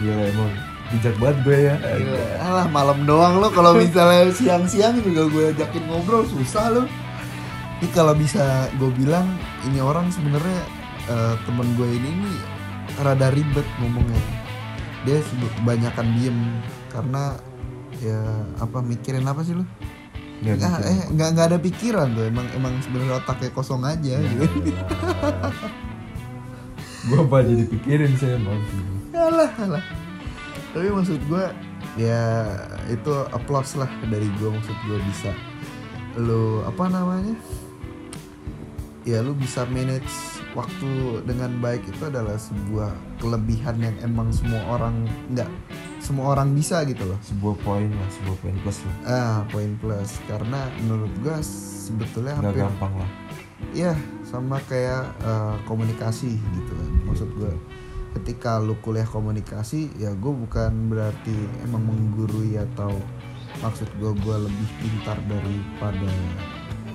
Ya 0.00 0.16
emang 0.32 0.50
bijak 0.90 1.14
banget 1.22 1.36
gue 1.46 1.58
ya 1.70 1.74
Gila. 1.78 2.20
Alah 2.42 2.66
malam 2.66 2.98
doang 3.06 3.38
lo 3.38 3.48
kalau 3.54 3.78
misalnya 3.78 4.32
siang-siang 4.34 4.98
juga 5.00 5.30
gue 5.30 5.44
ajakin 5.54 5.84
ngobrol 5.86 6.26
susah 6.26 6.66
lo. 6.72 6.82
Ini 7.80 7.88
kalau 7.94 8.12
bisa 8.12 8.68
gue 8.76 8.90
bilang 8.92 9.24
ini 9.64 9.78
orang 9.80 10.10
sebenarnya 10.10 10.60
eh, 11.06 11.34
temen 11.46 11.68
gue 11.78 11.88
ini 11.88 12.10
nih 12.10 12.36
rada 13.00 13.30
ribet 13.30 13.64
ngomongnya. 13.78 14.22
Dia 15.06 15.22
kebanyakan 15.62 16.06
diem 16.18 16.38
karena 16.90 17.38
ya 18.02 18.20
apa 18.58 18.82
mikirin 18.82 19.24
apa 19.24 19.40
sih 19.40 19.54
lo? 19.56 19.64
Nggak 20.40 20.56
Nggak, 20.56 20.80
eh 20.88 21.00
nggak 21.12 21.28
nggak 21.36 21.46
ada 21.52 21.58
pikiran 21.60 22.08
tuh 22.16 22.24
emang 22.24 22.48
emang 22.56 22.72
sebenarnya 22.80 23.20
otaknya 23.20 23.52
kosong 23.52 23.84
aja 23.84 24.16
Ya, 24.16 24.24
gitu. 24.24 24.72
Gue 27.08 27.18
apa 27.20 27.36
jadi 27.46 27.64
pikirin 27.64 28.12
sih 28.20 28.36
emang 28.36 28.60
alah 29.16 29.50
alah. 29.56 29.84
Tapi 30.70 30.86
maksud 30.92 31.18
gue 31.26 31.44
ya 31.98 32.46
itu 32.92 33.12
applause 33.34 33.74
lah 33.74 33.90
dari 34.06 34.28
gue 34.38 34.48
maksud 34.52 34.76
gue 34.86 34.98
bisa 35.08 35.32
lu 36.20 36.60
apa 36.66 36.90
namanya? 36.90 37.34
Ya 39.08 39.24
lu 39.24 39.32
bisa 39.32 39.64
manage 39.72 40.12
waktu 40.52 41.22
dengan 41.24 41.56
baik 41.62 41.88
itu 41.88 42.02
adalah 42.10 42.36
sebuah 42.36 42.92
kelebihan 43.22 43.80
yang 43.80 43.96
emang 44.04 44.28
semua 44.34 44.60
orang 44.68 45.08
nggak 45.32 45.48
semua 46.04 46.36
orang 46.36 46.52
bisa 46.52 46.84
gitu 46.84 47.02
loh. 47.08 47.18
Sebuah 47.24 47.56
poin 47.64 47.88
lah 47.90 48.08
sebuah 48.20 48.36
poin 48.44 48.56
plus 48.60 48.78
lah. 48.84 48.96
Ah 49.08 49.38
poin 49.48 49.72
plus. 49.80 50.20
Karena 50.28 50.68
menurut 50.84 51.12
gue 51.24 51.36
sebetulnya 51.42 52.38
nggak 52.38 52.54
hampir 52.54 52.62
gampang 52.62 52.94
lah. 53.00 53.10
Ya 53.72 53.92
sama 54.30 54.62
kayak 54.70 55.10
eh, 55.26 55.56
komunikasi 55.66 56.38
gitu 56.38 56.72
kan. 56.72 56.90
Maksud 57.10 57.28
gue 57.34 57.52
ketika 58.14 58.62
lu 58.62 58.78
kuliah 58.78 59.06
komunikasi 59.06 59.90
ya 59.98 60.14
gue 60.14 60.32
bukan 60.34 60.90
berarti 60.90 61.34
emang 61.66 61.82
menggurui 61.86 62.58
atau 62.58 62.94
maksud 63.62 63.90
gue 63.98 64.10
gue 64.22 64.36
lebih 64.46 64.68
pintar 64.78 65.18
daripada 65.26 66.10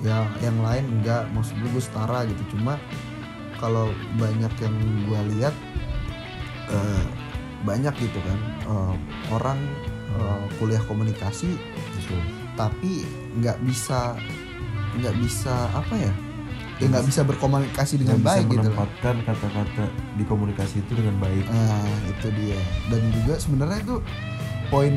ya 0.00 0.24
yang 0.40 0.56
lain 0.64 0.84
enggak. 1.00 1.28
Maksud 1.36 1.60
gue 1.60 1.70
gue 1.76 1.84
setara 1.84 2.24
gitu. 2.24 2.56
Cuma 2.56 2.80
kalau 3.60 3.92
banyak 4.16 4.52
yang 4.64 4.76
gue 5.04 5.20
lihat 5.36 5.54
eh, 6.72 7.04
banyak 7.64 7.92
gitu 8.00 8.20
kan 8.24 8.38
eh, 8.64 8.94
orang 9.32 9.60
eh, 10.16 10.44
kuliah 10.56 10.80
komunikasi 10.88 11.56
Betul. 11.96 12.22
tapi 12.54 13.02
nggak 13.40 13.58
bisa 13.66 14.14
nggak 14.96 15.16
bisa 15.20 15.54
apa 15.76 15.94
ya 15.98 16.12
ya 16.76 16.92
nggak 16.92 17.06
bisa 17.08 17.24
berkomunikasi 17.24 18.04
dengan 18.04 18.20
bisa 18.20 18.28
baik 18.36 18.44
gitu 18.52 18.68
menempatkan 18.68 19.16
kata-kata 19.24 19.84
di 20.20 20.24
komunikasi 20.28 20.84
itu 20.84 20.92
dengan 20.92 21.16
baik. 21.24 21.44
Nah 21.48 21.88
itu 22.12 22.28
dia. 22.36 22.60
Dan 22.92 23.00
juga 23.16 23.34
sebenarnya 23.40 23.78
itu 23.80 23.96
poin 24.68 24.94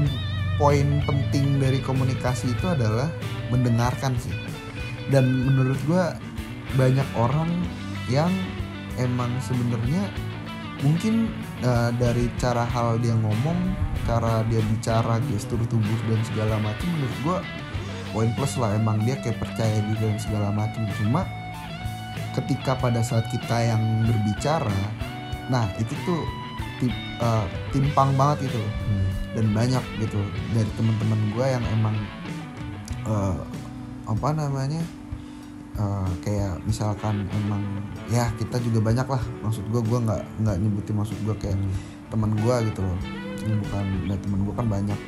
poin 0.59 0.87
penting 1.07 1.63
dari 1.63 1.79
komunikasi 1.79 2.51
itu 2.51 2.65
adalah 2.67 3.07
mendengarkan 3.47 4.11
sih. 4.19 4.35
Dan 5.07 5.47
menurut 5.47 5.79
gua 5.87 6.19
banyak 6.75 7.07
orang 7.15 7.47
yang 8.11 8.29
emang 8.99 9.31
sebenarnya 9.39 10.11
mungkin 10.83 11.31
uh, 11.63 11.95
dari 11.95 12.27
cara 12.39 12.67
hal 12.67 12.99
dia 12.99 13.15
ngomong 13.15 13.57
cara 14.03 14.43
dia 14.47 14.63
bicara 14.63 15.19
gestur 15.31 15.59
tubuh 15.67 15.99
dan 16.07 16.19
segala 16.27 16.55
macam 16.59 16.87
menurut 16.91 17.19
gua 17.23 17.37
poin 18.11 18.31
plus 18.35 18.57
lah 18.59 18.75
emang 18.75 18.99
dia 19.07 19.15
kayak 19.21 19.39
percaya 19.39 19.79
diri 19.79 20.11
dan 20.11 20.19
segala 20.19 20.51
macam. 20.51 20.83
Cuma 20.99 21.23
ketika 22.31 22.75
pada 22.75 22.99
saat 22.99 23.25
kita 23.27 23.57
yang 23.65 23.81
berbicara 24.03 24.73
nah 25.47 25.65
itu 25.75 25.93
tuh 26.03 26.21
tip- 26.77 27.01
uh, 27.19 27.43
timpang 27.69 28.13
banget 28.13 28.47
itu 28.47 28.61
Hmm. 28.85 29.07
dan 29.33 29.45
banyak 29.51 29.83
gitu 29.99 30.19
dari 30.51 30.69
teman-teman 30.73 31.19
gue 31.31 31.45
yang 31.45 31.65
emang 31.71 31.95
uh, 33.03 33.37
apa 34.05 34.27
namanya 34.33 34.81
uh, 35.75 36.09
kayak 36.21 36.57
misalkan 36.63 37.29
emang 37.29 37.61
ya 38.09 38.25
kita 38.35 38.57
juga 38.59 38.81
banyak 38.81 39.05
lah. 39.05 39.21
Maksud 39.41 39.69
gue 39.69 39.81
gue 39.81 39.99
nggak 40.01 40.21
nggak 40.41 40.55
nyebutin 40.57 40.95
maksud 40.97 41.17
gue 41.21 41.35
kayak 41.37 41.53
Hmm. 41.55 41.73
teman 42.09 42.31
gue 42.33 42.55
gitu 42.69 42.81
loh. 42.81 42.97
Ini 43.39 43.53
bukan 43.61 43.83
nah, 44.07 44.17
teman 44.17 44.39
gue 44.41 44.53
kan 44.55 44.67
banyak. 44.67 44.99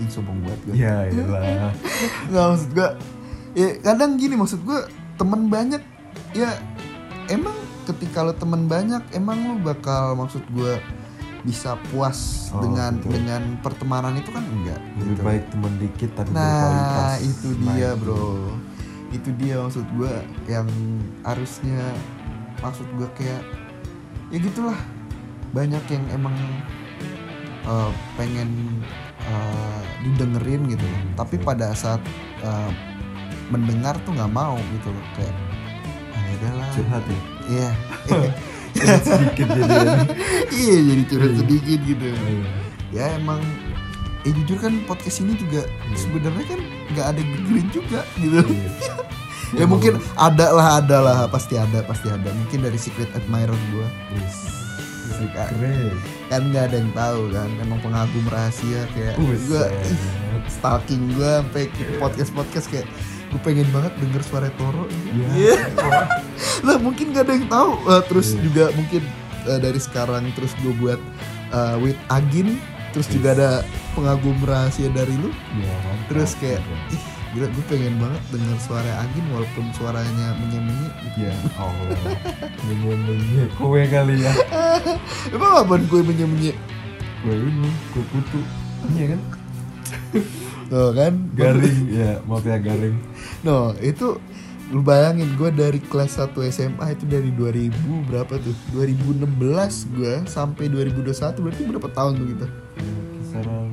Ini 0.00 0.04
sombong 0.08 0.38
banget 0.40 0.60
gue 0.64 0.74
ya 0.74 0.96
iyalah. 1.06 1.72
Nggak 2.32 2.44
maksud 2.48 2.70
gue 2.72 2.88
ya 3.50 3.68
kadang 3.82 4.16
gini 4.16 4.34
maksud 4.34 4.60
gue 4.62 4.80
temen 5.18 5.52
banyak 5.52 5.82
ya 6.32 6.50
emang 7.28 7.54
ketika 7.84 8.22
lo 8.22 8.32
temen 8.32 8.66
banyak 8.66 9.02
emang 9.12 9.38
lo 9.40 9.54
bakal 9.60 10.14
maksud 10.14 10.42
gue 10.50 10.78
bisa 11.40 11.72
puas 11.88 12.38
Oh, 12.50 12.58
dengan 12.60 12.98
betul. 12.98 13.10
dengan 13.14 13.42
pertemanan 13.62 14.18
itu 14.18 14.28
kan 14.28 14.42
enggak 14.44 14.82
lebih 14.98 15.14
gitu. 15.14 15.22
baik 15.22 15.44
teman 15.48 15.72
dikit 15.78 16.10
tapi 16.12 16.30
berkualitas 16.30 16.98
nah 16.98 17.16
itu 17.16 17.48
dia 17.56 17.88
Nah, 17.88 17.96
bro 17.96 18.26
itu 19.10 19.28
dia 19.38 19.56
maksud 19.58 19.86
gue 19.94 20.12
yang 20.46 20.66
harusnya 21.22 21.82
maksud 22.58 22.86
gue 22.94 23.08
kayak 23.14 23.42
ya 24.30 24.38
gitulah 24.38 24.78
banyak 25.50 25.82
yang 25.90 26.04
emang 26.10 26.34
uh, 27.66 27.90
pengen 28.14 28.82
uh, 29.26 29.82
didengerin 30.02 30.70
gitu. 30.70 30.82
Hmm, 30.86 31.10
tapi 31.18 31.38
betul. 31.38 31.48
pada 31.50 31.74
saat 31.74 31.98
uh, 32.42 32.70
mendengar 33.50 33.98
tuh 34.02 34.14
nggak 34.14 34.30
mau 34.30 34.54
gitu 34.78 34.90
loh 34.90 35.06
kayak 35.18 35.34
udahlah. 36.32 36.68
Curhat 36.70 37.04
ya? 37.04 37.20
Iya. 37.46 37.70
sedikit 39.02 39.46
jadi 39.50 39.74
iya 40.62 40.76
jadi 40.80 41.02
curhat 41.04 41.28
Iya. 41.28 41.38
sedikit 41.38 41.78
gitu. 41.84 42.06
Iya. 42.06 42.48
ya 42.90 43.04
emang 43.16 43.40
eh 44.20 44.32
jujur 44.32 44.58
kan 44.58 44.78
podcast 44.84 45.22
ini 45.22 45.32
juga 45.34 45.64
sebenarnya 45.92 46.44
kan 46.46 46.60
nggak 46.90 47.06
ada 47.08 47.20
gegerin 47.20 47.68
juga 47.70 48.00
gitu. 48.16 48.40
Iya. 48.46 48.92
ya 49.58 49.64
mungkin 49.66 49.98
ada 50.14 50.46
lah 50.50 50.68
ada 50.78 50.96
lah 50.98 51.18
pasti 51.26 51.54
ada 51.54 51.82
pasti 51.82 52.06
ada. 52.06 52.30
Mungkin 52.30 52.62
dari 52.62 52.78
secret 52.78 53.10
admirer 53.12 53.58
gue 53.70 53.86
Wis. 54.14 54.38
Kan- 55.20 55.52
Keren. 55.52 55.92
kan 56.30 56.42
nggak 56.48 56.64
ada 56.70 56.76
yang 56.78 56.92
tahu 56.94 57.20
kan 57.28 57.50
emang 57.60 57.76
pengagum 57.80 58.24
rahasia 58.30 58.88
kayak 58.94 59.18
gue 59.20 59.64
stalking 60.48 61.12
gue 61.12 61.28
sampai 61.42 61.68
podcast 61.98 62.30
podcast 62.32 62.66
kayak 62.70 62.86
gue 63.30 63.40
pengen 63.40 63.68
banget 63.70 63.94
denger 63.96 64.22
suara 64.22 64.50
Toro 64.52 64.90
Iya. 65.08 65.26
Iya. 65.32 65.54
lah 66.60 66.76
mungkin 66.76 67.10
gak 67.10 67.24
ada 67.24 67.32
yang 67.32 67.46
tahu. 67.46 67.72
Eh, 67.86 68.02
terus 68.04 68.28
Iya. 68.30 68.40
juga 68.42 68.64
mungkin 68.74 69.02
eh, 69.46 69.58
dari 69.58 69.78
sekarang 69.78 70.24
terus 70.34 70.52
gue 70.58 70.74
buat 70.76 71.00
eh, 71.48 71.74
with 71.78 71.98
Agin. 72.08 72.58
Terus 72.90 73.06
juga 73.06 73.28
ada 73.32 73.50
pengagum 73.92 74.34
rahasia 74.42 74.90
dari 74.90 75.14
lu. 75.14 75.30
Iya, 75.54 75.70
mantap. 75.78 76.06
terus 76.10 76.34
kayak 76.36 76.58
ih 76.90 76.98
gila 77.30 77.46
gue 77.46 77.64
pengen 77.64 77.94
banget 77.96 78.22
denger 78.28 78.58
suara 78.60 78.92
Agin 78.98 79.22
walaupun 79.30 79.64
suaranya 79.72 80.34
menye-menye. 80.36 80.88
Gitu. 81.06 81.18
Ya 81.22 81.34
Allah. 81.54 82.18
Menye-menye. 82.66 83.46
Kowe 83.54 83.78
kali 83.80 84.26
ya. 84.26 84.34
Emang 85.34 85.52
apaan 85.56 85.86
gue 85.86 86.02
menye-menye? 86.02 86.52
Gue 87.20 87.34
ini 87.36 87.70
Gue 87.92 88.02
kutu 88.10 88.40
Iya 88.90 89.14
kan? 89.14 89.20
Tuh 90.66 90.90
kan? 90.90 91.14
Garing 91.34 91.78
Ya 91.90 92.18
maaf 92.24 92.42
ya 92.42 92.56
garing 92.56 92.96
no 93.46 93.72
itu 93.80 94.20
lu 94.70 94.86
bayangin 94.86 95.34
gue 95.34 95.50
dari 95.50 95.82
kelas 95.82 96.22
1 96.22 96.30
SMA 96.54 96.94
itu 96.94 97.02
dari 97.10 97.34
2000 97.34 97.74
berapa 98.06 98.38
tuh? 98.38 98.54
2016 98.70 99.26
gue 99.98 100.14
sampai 100.30 100.70
2021 100.70 101.42
berarti 101.42 101.62
berapa 101.66 101.88
tahun 101.90 102.12
tuh 102.22 102.26
kita? 102.30 102.46
Ya, 102.78 102.92
Kisaran 103.18 103.68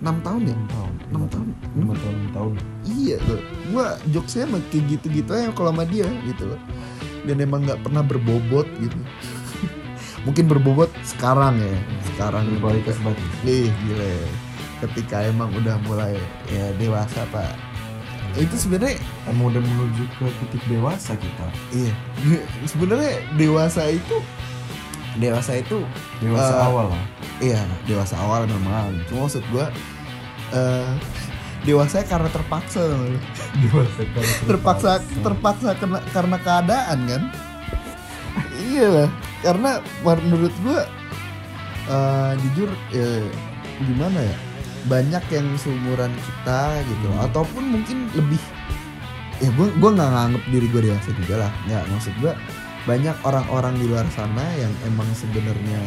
6 0.00 0.24
tahun 0.24 0.40
ya? 0.48 0.56
6 0.56 0.72
tahun. 0.72 0.92
6 1.12 1.28
tahun. 1.28 1.48
5 1.76 2.00
tahun 2.00 2.14
6 2.32 2.36
tahun. 2.36 2.52
Iya 2.88 3.16
tuh 3.20 3.40
gue 3.44 3.86
jokesnya 4.16 4.42
emang 4.48 4.64
kayak 4.72 4.84
gitu-gitu 4.96 5.30
aja 5.36 5.52
kalau 5.52 5.70
sama 5.76 5.84
dia 5.84 6.08
gitu 6.24 6.42
loh. 6.48 6.60
Dan 7.28 7.36
emang 7.44 7.68
nggak 7.68 7.84
pernah 7.84 8.00
berbobot 8.00 8.64
gitu. 8.80 8.96
Mungkin 10.24 10.48
berbobot 10.48 10.88
sekarang 11.04 11.60
ya 11.60 11.76
sekarang. 12.16 12.48
Berkualitas 12.56 12.96
banget 13.04 13.20
Ih 13.44 13.68
gile 13.84 14.24
ketika 14.78 15.26
emang 15.26 15.52
udah 15.52 15.76
mulai 15.84 16.16
ya 16.48 16.72
dewasa 16.80 17.26
pak 17.34 17.67
itu 18.36 18.56
sebenarnya 18.58 19.00
udah 19.26 19.62
menuju 19.62 20.04
ke 20.14 20.26
titik 20.44 20.62
dewasa 20.68 21.16
kita. 21.16 21.46
Iya. 21.72 21.94
Sebenarnya 22.70 23.24
dewasa 23.34 23.88
itu 23.88 24.20
dewasa 25.18 25.58
itu 25.58 25.82
Dewasa 26.20 26.52
Eh, 26.54 26.62
awal 26.62 26.86
lah. 26.92 27.04
iya 27.40 27.58
dewasa 27.84 28.14
awal 28.18 28.46
memang 28.46 28.94
cuma 29.10 29.26
maksud 29.26 29.42
gua 29.50 29.66
eh 30.52 30.90
dewasa 31.66 32.04
karena 32.04 32.28
terpaksa. 32.28 32.82
Dewasa 33.64 34.00
kalau 34.14 34.30
terpaksa. 34.46 34.90
Terpaksa 35.18 35.68
karena 35.74 35.98
karena 36.12 36.36
keadaan 36.38 36.98
kan? 37.08 37.22
Iya 38.62 38.86
lah. 38.86 39.10
Karena 39.42 39.70
menurut 40.04 40.54
gua 40.62 40.86
eh, 41.88 42.32
jujur 42.44 42.70
ya, 42.92 43.08
gimana 43.80 44.20
ya 44.22 44.36
banyak 44.86 45.24
yang 45.28 45.46
seumuran 45.56 46.12
kita 46.14 46.60
gitu 46.84 47.08
Hmm. 47.08 47.24
ataupun 47.24 47.64
mungkin 47.68 48.06
lebih 48.14 48.38
ya 49.38 49.50
gua 49.54 49.66
gua 49.76 49.90
nggak 49.92 50.10
nganggep 50.10 50.44
diri 50.48 50.66
gua 50.68 50.82
dewasa 50.84 51.10
juga 51.14 51.34
lah 51.42 51.52
nggak 51.64 51.82
maksud 51.88 52.14
gua 52.18 52.32
banyak 52.84 53.16
orang-orang 53.20 53.74
di 53.76 53.84
luar 53.84 54.06
sana 54.08 54.44
yang 54.54 54.70
emang 54.84 55.08
sebenarnya 55.12 55.80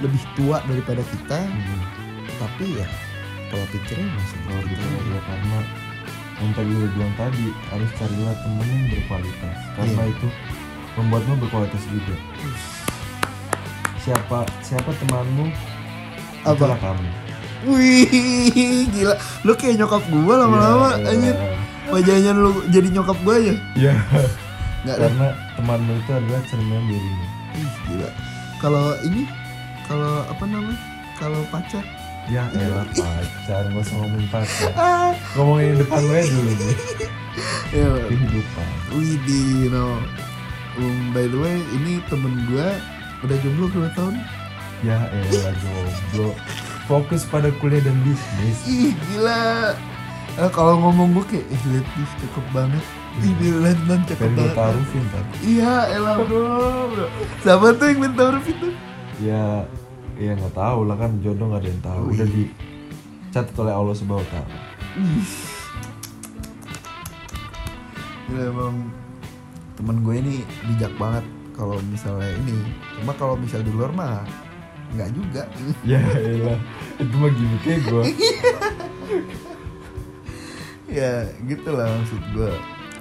lebih 0.00 0.20
tua 0.34 0.58
daripada 0.64 1.00
kita 1.06 1.38
Hmm. 1.38 1.80
tapi 2.36 2.66
ya 2.74 2.86
kalau 3.46 3.66
pikirnya 3.70 4.10
masih 4.10 4.38
Kalau 4.42 4.62
gitu 4.64 4.86
ya 5.06 5.20
karena 5.22 5.58
yang 6.36 6.52
tadi 6.52 6.68
udah 6.68 6.90
bilang 6.92 7.14
tadi 7.16 7.46
harus 7.70 7.90
carilah 7.96 8.34
temen 8.42 8.66
yang 8.66 8.86
berkualitas 8.90 9.56
karena 9.72 10.02
Iya. 10.02 10.12
itu 10.12 10.28
membuatmu 10.96 11.34
berkualitas 11.40 11.82
juga 11.86 12.16
siapa 13.98 14.38
siapa 14.60 14.90
temanmu 14.96 15.46
Apa? 16.44 16.54
itulah 16.54 16.78
kamu 16.78 17.08
Wih, 17.66 18.06
gila. 18.88 19.14
Lu 19.42 19.52
kayak 19.52 19.74
nyokap 19.76 20.02
gua 20.06 20.34
lama-lama 20.38 20.94
Iya, 20.94 21.06
anjir. 21.08 21.34
iya. 21.34 21.54
Wajahnya 21.86 22.30
lu 22.32 22.50
jadi 22.66 22.88
nyokap 22.90 23.18
gua 23.20 23.34
aja. 23.36 23.54
Iya. 23.74 23.94
Enggak 24.80 24.96
karena 25.02 25.26
temanmu 25.52 25.92
itu 25.96 26.10
adalah 26.12 26.40
cerminan 26.46 26.84
dirimu 26.86 27.24
Ih, 27.52 27.72
gila. 27.84 28.08
Kalau 28.56 28.86
ini 29.02 29.22
kalau 29.84 30.24
apa 30.24 30.44
namanya? 30.44 30.78
Kalau 31.16 31.40
pacar. 31.48 31.82
ya 32.26 32.42
elah 32.52 32.82
pacar 32.90 33.62
gak 33.64 33.78
usah 33.80 33.96
ngomongin 33.96 34.26
pacar 34.28 34.70
Ah, 34.74 35.14
ngomongin 35.34 35.78
depan 35.78 36.02
gue 36.02 36.20
dulu 36.26 36.52
nih 36.52 36.74
ya. 37.70 37.86
kehidupan 38.04 38.66
Wih, 38.92 39.14
di 39.22 39.40
no. 39.66 40.02
Um, 40.74 41.10
by 41.10 41.24
the 41.24 41.38
way, 41.38 41.56
ini 41.72 42.02
temen 42.06 42.34
gua 42.46 42.74
udah 43.22 43.36
jomblo 43.40 43.70
berapa 43.70 43.90
tahun? 43.92 44.14
ya 44.82 44.98
elah 45.08 45.54
jomblo 45.56 46.34
fokus 46.86 47.22
pada 47.24 47.50
kuliah 47.54 47.80
dan 47.80 47.98
bisnis 48.00 48.58
Ih, 48.64 48.94
gila. 49.06 49.74
Eh, 50.36 50.50
kalau 50.50 50.76
ngomong 50.78 51.12
gua 51.12 51.24
kayak, 51.24 51.44
eh, 51.44 51.62
lihat 51.66 51.88
nih, 51.88 52.08
cakep 52.18 52.46
banget. 52.50 52.84
Ih, 53.18 53.32
lihat 53.56 53.80
nan 53.84 54.00
cakep 54.04 54.28
gue 54.28 54.36
banget. 54.36 54.52
taruhin 54.54 55.04
kan 55.08 55.24
Iya, 55.40 55.74
elah 55.90 56.16
bro. 56.20 57.06
Siapa 57.40 57.66
tuh 57.72 57.86
yang 57.86 58.00
minta 58.00 58.22
huruf 58.26 58.46
itu? 58.46 58.68
ya 59.16 59.64
ya 60.14 60.32
nggak 60.32 60.52
tahu 60.52 60.84
lah 60.84 60.92
kan 60.94 61.08
jodoh 61.20 61.48
nggak 61.48 61.60
ada 61.60 61.68
yang 61.68 61.82
tahu 61.82 62.02
udah 62.10 62.28
dicatat 62.28 63.56
oleh 63.56 63.72
Allah 63.72 63.94
subhanahu 63.94 64.20
wa 64.20 64.28
taala 64.28 64.56
Gila 68.26 68.42
emang 68.44 68.74
temen 69.72 69.96
gue 70.02 70.14
ini 70.16 70.34
bijak 70.66 70.92
banget 70.96 71.24
kalau 71.52 71.80
misalnya 71.86 72.28
ini 72.38 72.60
cuma 72.92 73.12
kalau 73.14 73.36
misal 73.36 73.60
di 73.60 73.70
luar 73.70 73.88
mah 73.88 74.24
nggak 74.96 75.10
juga. 75.12 75.42
Ya 75.90 76.00
elah 76.00 76.58
itu 76.96 77.14
mah 77.14 77.30
gimmicknya 77.30 77.76
gue 77.84 78.02
ya 80.88 81.28
gitu 81.50 81.68
lah 81.70 81.86
maksud 81.92 82.22
gue 82.32 82.52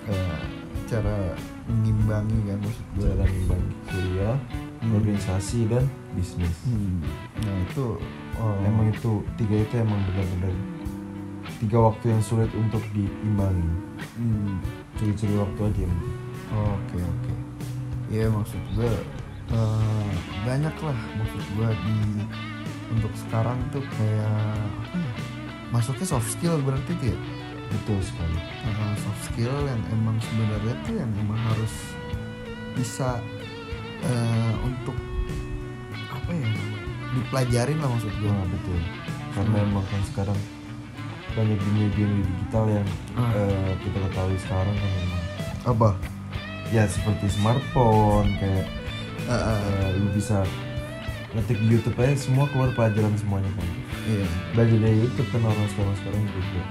Eh, 0.05 0.37
cara 0.85 1.33
mengimbangi 1.65 2.37
kan 2.45 2.61
maksud 2.61 2.85
gue 2.93 3.09
cara 3.09 3.25
membagi 3.25 3.73
kuliah 3.89 4.37
Hmm. 4.85 5.01
organisasi 5.01 5.65
dan 5.65 5.81
bisnis. 6.13 6.53
Hmm, 6.61 7.01
nah 7.41 7.55
itu 7.65 7.97
oh, 8.37 8.53
emang 8.61 8.93
itu 8.93 9.25
tiga 9.33 9.65
itu 9.65 9.81
emang 9.81 9.97
benar-benar 10.05 10.53
tiga 11.57 11.89
waktu 11.89 12.13
yang 12.13 12.21
sulit 12.21 12.53
untuk 12.53 12.85
diimbangi. 12.93 13.71
Hmm, 14.13 14.61
curi-curi 14.93 15.41
waktu 15.41 15.61
aja. 15.65 15.79
Yang 15.81 15.89
penting. 15.89 16.13
oke 16.53 16.97
oke. 17.01 17.33
Ya 18.13 18.25
maksud 18.29 18.61
gue 18.77 18.91
eh, 19.51 20.11
banyak 20.45 20.75
lah 20.81 20.99
maksud 21.17 21.43
gue 21.57 21.69
di 21.69 21.97
untuk 22.93 23.13
sekarang 23.17 23.57
tuh 23.73 23.81
kayak 23.97 24.61
apa 24.85 24.97
ya 24.97 25.11
masuknya 25.73 26.07
soft 26.07 26.29
skill 26.29 26.61
berarti 26.61 26.93
tuh 27.01 27.07
ya? 27.11 27.17
Betul 27.65 27.97
sekali. 28.05 28.37
Uh, 28.61 28.93
soft 29.01 29.21
skill 29.33 29.51
yang 29.65 29.81
emang 29.89 30.15
sebenarnya 30.21 30.75
tuh 30.85 30.95
yang 31.01 31.11
emang 31.17 31.39
harus 31.49 31.73
bisa 32.77 33.17
uh, 34.05 34.53
untuk 34.61 34.93
apa 36.13 36.31
ya 36.31 36.49
dipelajarin 37.17 37.77
lah 37.81 37.89
maksud 37.89 38.13
gue 38.21 38.29
nah, 38.29 38.47
betul. 38.47 38.79
Karena 39.33 39.57
emang 39.65 39.85
kan 39.89 40.01
sekarang 40.13 40.39
banyak 41.35 41.59
dunia 41.59 41.87
dunia 41.97 42.23
digital 42.23 42.65
yang 42.69 42.87
Ah. 43.17 43.31
eh, 43.35 43.71
kita 43.83 43.97
ketahui 44.07 44.37
sekarang 44.39 44.75
kan 44.77 44.89
memang 45.01 45.23
apa? 45.65 45.89
Ya 46.69 46.85
seperti 46.87 47.27
smartphone 47.33 48.29
kayak 48.39 48.69
Uh, 49.25 49.33
uh, 49.33 49.85
lu 49.97 50.07
bisa 50.13 50.45
ngetik 51.33 51.57
di 51.57 51.75
YouTube 51.75 51.97
aja 51.97 52.13
semua 52.13 52.45
keluar 52.53 52.69
pelajaran 52.77 53.11
semuanya 53.17 53.49
kan? 53.57 53.67
Iya. 54.05 54.27
Belajar 54.53 54.77
dari 54.85 54.97
YouTube 55.01 55.29
kan 55.33 55.41
orang 55.43 55.67
sekarang 55.73 55.95
sekarang 55.99 56.23
juga 56.29 56.61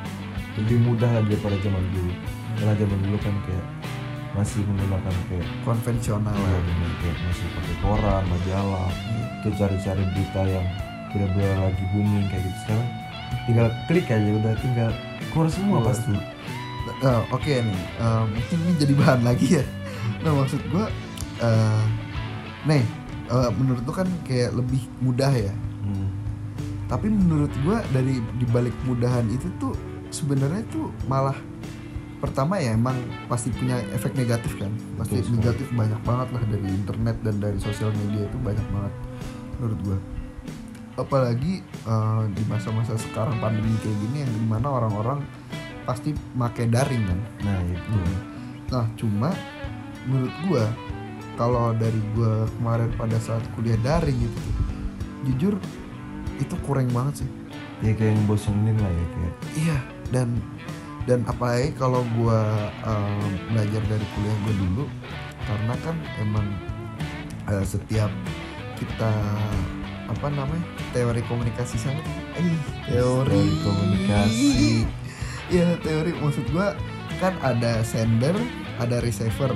lebih 0.54 0.78
mudah 0.86 1.10
lah 1.10 1.22
daripada 1.26 1.56
zaman 1.60 1.84
dulu. 1.90 2.12
Karena 2.54 2.74
zaman 2.78 2.98
dulu 3.02 3.16
kan 3.18 3.34
kayak 3.44 3.66
masih 4.34 4.60
menggunakan 4.66 5.14
kayak 5.30 5.46
konvensional 5.62 6.34
ya, 6.34 6.58
bener, 6.66 6.92
kayak 7.02 7.16
masih 7.22 7.46
pakai 7.54 7.76
koran 7.82 8.22
majalah 8.26 8.90
kayak 9.42 9.54
cari-cari 9.58 10.02
berita 10.10 10.42
yang 10.42 10.66
benar-benar 11.14 11.58
lagi 11.70 11.84
booming 11.94 12.26
kayak 12.30 12.42
gitu. 12.42 12.58
Sekarang 12.66 12.88
tinggal 13.50 13.66
klik 13.90 14.06
aja 14.06 14.30
udah 14.30 14.54
tinggal 14.62 14.90
keluar 15.34 15.48
semua 15.50 15.78
Keluar. 15.82 15.90
pasti. 15.90 16.14
Uh, 17.02 17.22
oke 17.34 17.50
nih 17.50 17.82
uh, 18.00 18.24
mungkin 18.28 18.58
ini 18.64 18.72
jadi 18.78 18.94
bahan 18.94 19.20
lagi 19.26 19.46
ya. 19.58 19.64
Nah 20.22 20.32
maksud 20.38 20.62
gue 20.70 20.84
uh, 21.42 21.82
nih 22.64 22.85
uh, 23.29 23.50
menurut 23.57 23.83
lu 23.85 23.92
kan 23.92 24.09
kayak 24.24 24.53
lebih 24.57 24.83
mudah 25.00 25.33
ya? 25.33 25.55
Hmm. 25.85 26.09
tapi 26.88 27.12
menurut 27.12 27.53
gua 27.61 27.85
dari 27.92 28.24
dibalik 28.40 28.72
mudahan 28.88 29.29
itu 29.29 29.53
tuh 29.61 29.77
sebenarnya 30.09 30.64
tuh 30.72 30.88
malah 31.05 31.37
pertama 32.24 32.57
ya 32.57 32.72
emang 32.72 32.96
pasti 33.29 33.53
punya 33.53 33.85
efek 33.92 34.16
negatif 34.16 34.57
kan? 34.57 34.72
Pasti 34.96 35.20
Betul 35.20 35.44
negatif 35.44 35.68
banyak 35.77 36.00
banget 36.09 36.29
lah 36.33 36.42
dari 36.48 36.66
internet 36.72 37.16
dan 37.20 37.37
dari 37.37 37.59
sosial 37.61 37.92
media 37.92 38.24
itu 38.24 38.38
banyak 38.40 38.66
banget 38.72 38.94
menurut 39.61 39.79
gua. 39.85 39.98
Apalagi 41.05 41.61
eh, 41.61 42.22
di 42.33 42.42
masa-masa 42.48 42.96
sekarang 42.96 43.37
pandemi 43.44 43.77
kayak 43.85 43.98
gini 44.09 44.16
yang 44.24 44.33
di 44.33 44.42
mana 44.48 44.72
orang-orang 44.72 45.20
pasti 45.85 46.16
pakai 46.16 46.72
daring 46.72 47.05
kan? 47.05 47.20
Nah 47.44 47.61
itu. 47.68 47.98
Nah 48.72 48.87
cuma 48.96 49.29
menurut 50.09 50.35
gua 50.48 50.64
kalau 51.35 51.75
dari 51.75 51.99
gua 52.14 52.47
kemarin 52.59 52.90
pada 52.94 53.18
saat 53.18 53.42
kuliah 53.59 53.79
daring 53.83 54.16
gitu 54.18 54.40
jujur 55.25 55.55
itu 56.38 56.55
kurang 56.66 56.90
banget 56.90 57.25
sih. 57.25 57.31
Ya 57.83 57.92
kayak 57.94 58.16
yang 58.16 58.25
bosenin 58.27 58.77
lah 58.79 58.92
ya 58.92 59.07
kayak. 59.12 59.35
Iya 59.55 59.79
dan 60.12 60.29
dan 61.05 61.20
apalagi 61.29 61.77
kalau 61.77 62.01
gua 62.16 62.70
em, 62.85 63.31
belajar 63.53 63.83
dari 63.88 64.07
kuliah 64.16 64.37
gue 64.49 64.55
dulu 64.57 64.85
karena 65.44 65.75
kan 65.85 65.97
emang 66.23 66.47
eh, 67.53 67.64
setiap 67.64 68.09
kita 68.81 69.12
apa 70.05 70.27
namanya 70.29 70.64
teori 70.92 71.20
komunikasi 71.29 71.77
sangat 71.81 72.05
eh 72.37 72.57
teori. 72.88 72.92
Teori 72.92 73.44
komunikasi. 73.64 74.53
ya 75.53 75.77
teori. 75.81 76.12
Maksud 76.20 76.47
gua 76.53 76.73
kan 77.20 77.37
ada 77.44 77.85
sender 77.85 78.37
ada 78.80 78.96
receiver. 79.02 79.50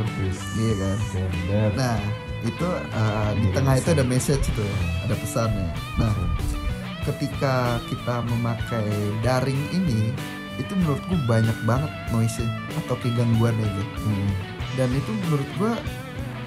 Iya 0.59 0.75
kan? 0.79 0.97
Gender 1.15 1.71
nah 1.75 1.99
itu 2.47 2.69
eh, 2.71 3.31
di 3.43 3.49
tengah 3.51 3.75
itu 3.79 3.89
ada 3.91 4.05
message 4.07 4.47
tuh 4.55 4.71
ada 5.07 5.15
pesannya. 5.19 5.71
Nah 5.99 6.15
ketika 7.09 7.81
kita 7.89 8.21
memakai 8.29 8.87
daring 9.25 9.59
ini 9.73 10.13
itu 10.59 10.73
menurut 10.75 11.01
gue 11.07 11.19
banyak 11.25 11.55
banget 11.65 11.91
noise 12.11 12.43
atau 12.85 12.99
kegangguannya 12.99 13.63
gitu 13.63 14.11
Hmm, 14.11 14.31
dan 14.75 14.91
itu 14.91 15.11
menurut 15.27 15.49
gue 15.55 15.73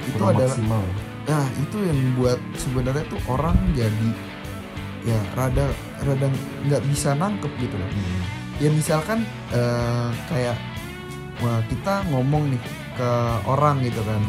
itu 0.05 0.17
kurang 0.19 0.36
adalah 0.36 0.51
maksimal. 0.51 0.84
Nah 1.27 1.45
itu 1.63 1.77
yang 1.79 1.99
buat 2.19 2.39
sebenarnya 2.60 3.03
tuh 3.07 3.21
orang 3.31 3.57
jadi 3.73 4.10
ya 5.01 5.19
rada 5.34 5.65
rada 6.05 6.27
nggak 6.67 6.84
bisa 6.91 7.15
nangkep 7.17 7.51
gitu 7.57 7.75
loh. 7.75 7.89
Hmm, 7.89 8.21
ya 8.60 8.69
misalkan 8.69 9.19
eh, 9.55 10.10
kayak 10.27 10.55
wah, 11.41 11.60
kita 11.67 12.06
ngomong 12.13 12.54
nih 12.54 12.62
ke 12.95 13.12
orang 13.49 13.82
gitu 13.84 14.01
kan. 14.06 14.21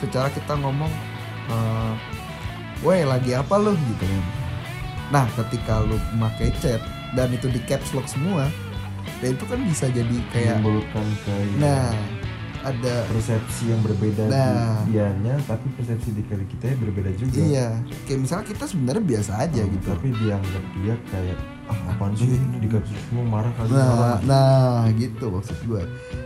Secara 0.00 0.28
kita 0.32 0.54
ngomong 0.58 0.92
eh, 1.50 1.92
woi 2.80 3.02
lagi 3.04 3.34
apa 3.36 3.54
lu? 3.58 3.74
gitu 3.74 4.04
kan. 4.06 4.24
Nah 5.14 5.26
ketika 5.38 5.82
lu 5.86 5.98
memakai 6.16 6.50
chat 6.58 6.82
dan 7.14 7.30
itu 7.30 7.46
di 7.46 7.62
caps 7.66 7.94
lock 7.94 8.06
semua 8.10 8.50
dan 9.22 9.32
itu 9.32 9.44
kan 9.48 9.60
bisa 9.64 9.86
jadi 9.88 10.16
kayak 10.34 10.60
nah 11.56 11.94
ada 12.66 12.94
persepsi 13.06 13.70
yang 13.70 13.78
berbeda 13.80 14.26
Nah. 14.26 14.82
di 14.82 14.90
dianya 14.90 15.38
tapi 15.44 15.70
persepsi 15.72 16.10
di 16.10 16.22
kali 16.22 16.42
kita 16.48 16.64
ya 16.66 16.76
berbeda 16.76 17.10
juga. 17.14 17.38
Iya. 17.38 17.68
Kayak 18.02 18.20
misalnya 18.20 18.46
kita 18.48 18.64
sebenarnya 18.66 19.04
biasa 19.06 19.32
aja 19.38 19.62
Hmm, 19.62 19.72
gitu. 19.72 19.86
tapi 19.88 20.06
dianggap 20.12 20.64
dia 20.76 20.94
kayak 21.06 21.38
ah 21.66 21.78
apaan 21.90 22.14
sih 22.14 22.30
ini 22.30 22.56
dikasih 22.62 22.98
semua 23.04 23.24
marah 23.28 23.52
kali 23.52 23.68
Nah, 23.68 23.86
marah 23.88 24.18
nah 24.22 24.82
gitu 24.92 25.24
maksud 25.28 25.58
gue. 25.62 25.82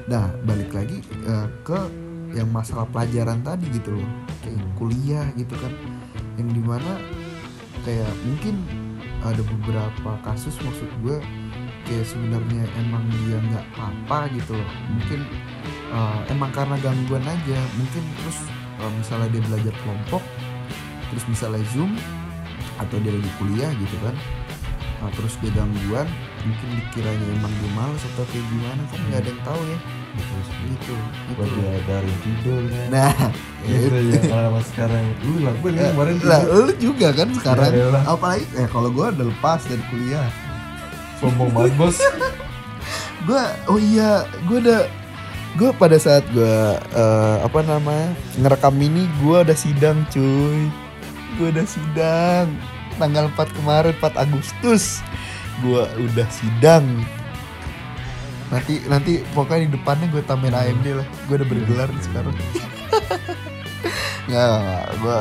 Nah 0.07 0.25
balik 0.43 0.71
lagi 0.71 0.99
eh, 1.23 1.47
ke 1.61 1.79
yang 2.31 2.49
masalah 2.49 2.87
pelajaran 2.87 3.41
tadi 3.41 3.67
gitu 3.71 3.91
loh, 3.93 4.09
kayak 4.41 4.61
kuliah 4.77 5.27
gitu 5.35 5.51
kan, 5.57 5.73
yang 6.37 6.49
di 6.49 6.63
mana 6.63 6.95
kayak 7.83 8.07
mungkin 8.23 8.55
ada 9.21 9.43
beberapa 9.43 10.11
kasus 10.23 10.55
maksud 10.57 10.89
gue 11.01 11.19
kayak 11.91 12.07
sebenarnya 12.07 12.63
emang 12.79 13.03
dia 13.27 13.43
nggak 13.51 13.67
apa 13.75 14.31
gitu 14.31 14.55
loh, 14.55 14.71
mungkin 14.95 15.21
eh, 15.91 16.19
emang 16.31 16.51
karena 16.55 16.79
gangguan 16.79 17.27
aja, 17.27 17.59
mungkin 17.75 18.03
terus 18.23 18.39
eh, 18.79 18.93
misalnya 18.95 19.29
dia 19.35 19.43
belajar 19.43 19.75
kelompok, 19.83 20.23
terus 21.11 21.25
misalnya 21.27 21.67
zoom 21.75 21.99
atau 22.79 22.97
dia 23.03 23.11
lagi 23.11 23.31
kuliah 23.43 23.75
gitu 23.75 23.97
kan, 24.07 24.15
Nah, 25.01 25.09
terus 25.17 25.33
dia 25.41 25.49
gangguan 25.57 26.05
mungkin 26.45 26.69
dikiranya 26.77 27.27
emang 27.41 27.53
dia 27.57 27.73
males 27.73 28.05
atau 28.13 28.25
kayak 28.29 28.45
gimana 28.53 28.83
kan 28.85 28.99
nggak 29.09 29.21
ada 29.25 29.31
yang 29.33 29.43
tahu 29.49 29.61
ya. 29.65 29.79
Sekali. 30.11 30.67
gitu 30.75 30.95
buat 31.33 31.49
gitu 31.49 31.57
dia 31.57 31.81
dari 31.89 32.13
tidur 32.21 32.63
kan. 32.69 32.89
Nah 32.93 33.13
ya 33.65 33.77
gitu 33.81 33.97
itu. 33.97 34.13
ya 34.13 34.21
kalau 34.29 34.61
sekarang. 34.61 35.05
Lu 35.25 35.33
Eh, 35.41 35.55
kemarin 35.57 36.17
lah 36.21 36.41
lu 36.45 36.73
juga 36.77 37.09
kan 37.17 37.29
sekarang. 37.33 37.71
Ya, 37.73 37.85
elah. 37.89 38.03
apalagi 38.05 38.45
eh 38.61 38.69
kalau 38.69 38.89
gue 38.93 39.07
udah 39.09 39.27
lepas 39.33 39.61
dari 39.65 39.85
kuliah 39.89 40.29
sombong 41.21 41.53
banget 41.53 41.73
bos. 41.77 42.01
Gue 43.29 43.45
oh 43.69 43.77
iya 43.77 44.25
gue 44.49 44.59
udah 44.65 44.89
gue 45.61 45.71
pada 45.77 46.01
saat 46.01 46.25
gue 46.33 46.57
eh, 46.97 47.37
apa 47.45 47.61
namanya 47.61 48.17
ngerekam 48.41 48.73
ini 48.81 49.05
gue 49.21 49.45
udah 49.45 49.57
sidang 49.57 50.09
cuy. 50.09 50.73
Gue 51.37 51.53
udah 51.53 51.67
sidang. 51.69 52.49
Tanggal 52.97 53.29
4 53.37 53.57
kemarin 53.61 53.93
4 54.01 54.25
Agustus. 54.25 55.05
Gue 55.61 55.85
udah 56.01 56.25
sidang. 56.33 56.89
Nanti 58.49 58.83
nanti 58.89 59.13
pokoknya 59.37 59.69
di 59.69 59.71
depannya 59.77 60.09
gue 60.09 60.25
tambahin 60.25 60.57
AMD 60.57 60.87
lah. 61.05 61.07
Gue 61.29 61.35
udah 61.37 61.49
bergelar 61.49 61.89
nih 61.93 62.05
sekarang. 62.09 62.35
Nggak 64.33 64.81
gue 64.97 65.19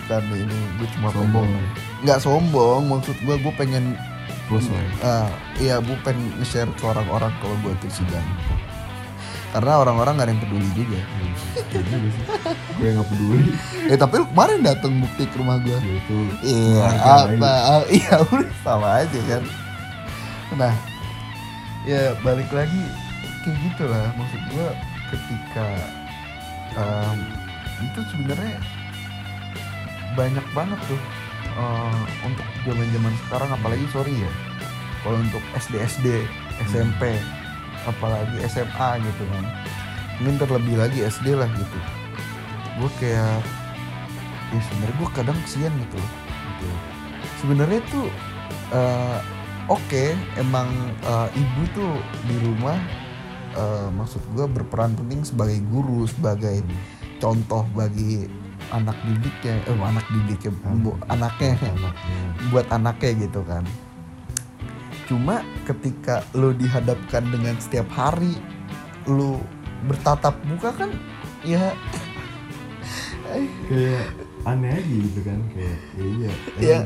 bukan 0.00 0.22
ini 0.40 0.58
gue 0.80 0.88
cuma 0.98 1.08
sombong. 1.12 1.50
nggak 2.02 2.18
sombong 2.18 2.82
maksud 2.90 3.14
gue 3.22 3.36
gue 3.38 3.52
pengen 3.54 3.94
bos 4.52 4.66
lah 4.68 4.84
Ah, 5.00 5.28
iya 5.56 5.80
gue 5.80 5.96
pengen 6.04 6.28
nge-share 6.36 6.68
ke 6.70 6.84
orang-orang 6.84 7.32
kalau 7.40 7.56
gue 7.64 7.72
tuh 7.80 7.90
sidang 7.90 8.28
karena 9.52 9.84
orang-orang 9.84 10.16
gak 10.16 10.24
ada 10.24 10.32
yang 10.32 10.40
peduli 10.40 10.68
juga. 10.72 11.00
Gue 12.80 12.88
nggak 12.88 13.04
peduli. 13.04 13.52
Eh 13.84 13.96
tapi 14.00 14.14
lu 14.16 14.26
kemarin 14.32 14.64
datang 14.64 14.96
bukti 14.96 15.28
ke 15.28 15.36
rumah 15.36 15.60
gue 15.60 15.76
Ya, 15.76 15.92
itu 15.92 16.16
iya 16.40 16.88
apa? 17.28 17.52
ah, 17.68 17.82
iya 17.92 18.16
udah 18.24 18.48
sama 18.64 19.04
aja 19.04 19.20
kan? 19.28 19.42
Nah 20.56 20.72
ya 21.84 22.16
balik 22.24 22.48
lagi 22.48 22.80
kayak 23.44 23.56
gitu 23.60 23.84
lah. 23.92 24.08
Maksud 24.16 24.40
gue 24.56 24.68
ketika 25.12 25.68
em, 26.72 27.18
itu 27.84 28.00
sebenarnya 28.08 28.56
banyak 30.16 30.46
banget 30.52 30.80
tuh 30.88 31.00
eh, 31.44 32.02
untuk 32.26 32.46
zaman 32.64 32.88
zaman 32.94 33.14
sekarang 33.26 33.50
apalagi 33.54 33.86
sorry 33.90 34.14
ya 34.14 34.32
kalau 35.02 35.18
untuk 35.18 35.42
SD 35.58 35.82
SD 35.82 36.06
SMP 36.70 37.18
apalagi 37.86 38.36
SMA 38.46 38.88
gitu 39.02 39.22
kan. 39.26 39.44
Mungkin 40.22 40.36
terlebih 40.38 40.74
lagi 40.78 41.02
SD 41.02 41.34
lah 41.34 41.50
gitu. 41.50 41.78
Gue 42.78 42.90
kayak 43.02 43.42
ya 44.52 44.60
sebenarnya 44.68 44.96
gue 45.00 45.10
kadang 45.16 45.38
kesian 45.42 45.72
gitu 45.74 45.96
loh. 45.98 46.12
Gitu. 46.30 46.66
Sebenarnya 47.42 47.80
tuh 47.90 48.06
eh, 48.70 49.18
oke 49.66 50.04
emang 50.38 50.70
eh, 51.02 51.28
ibu 51.34 51.62
tuh 51.74 51.92
di 52.30 52.36
rumah 52.46 52.78
eh, 53.58 53.88
maksud 53.90 54.22
gue 54.38 54.46
berperan 54.46 54.94
penting 54.94 55.26
sebagai 55.26 55.58
guru 55.66 56.06
sebagai 56.06 56.62
contoh 57.18 57.66
bagi 57.74 58.30
anak 58.70 58.96
didiknya 59.02 59.54
eh 59.66 59.78
anak 59.80 60.06
didiknya 60.12 60.50
bu, 60.82 60.94
anaknya. 61.10 61.58
anaknya. 61.58 62.20
Buat 62.54 62.66
anaknya 62.70 63.10
gitu 63.26 63.40
kan. 63.42 63.64
Cuma 65.10 65.42
ketika 65.66 66.22
lu 66.32 66.54
dihadapkan 66.54 67.26
dengan 67.28 67.58
setiap 67.58 67.90
hari 67.90 68.38
lu 69.10 69.42
bertatap 69.90 70.38
muka 70.46 70.70
kan 70.72 70.90
ya. 71.42 71.74
Kayak 73.66 74.06
aneh 74.46 74.70
aja 74.74 74.94
gitu 75.08 75.20
kan 75.22 75.38
kayak 75.54 75.78
ya. 75.96 76.02
iya 76.02 76.32
Iya. 76.58 76.78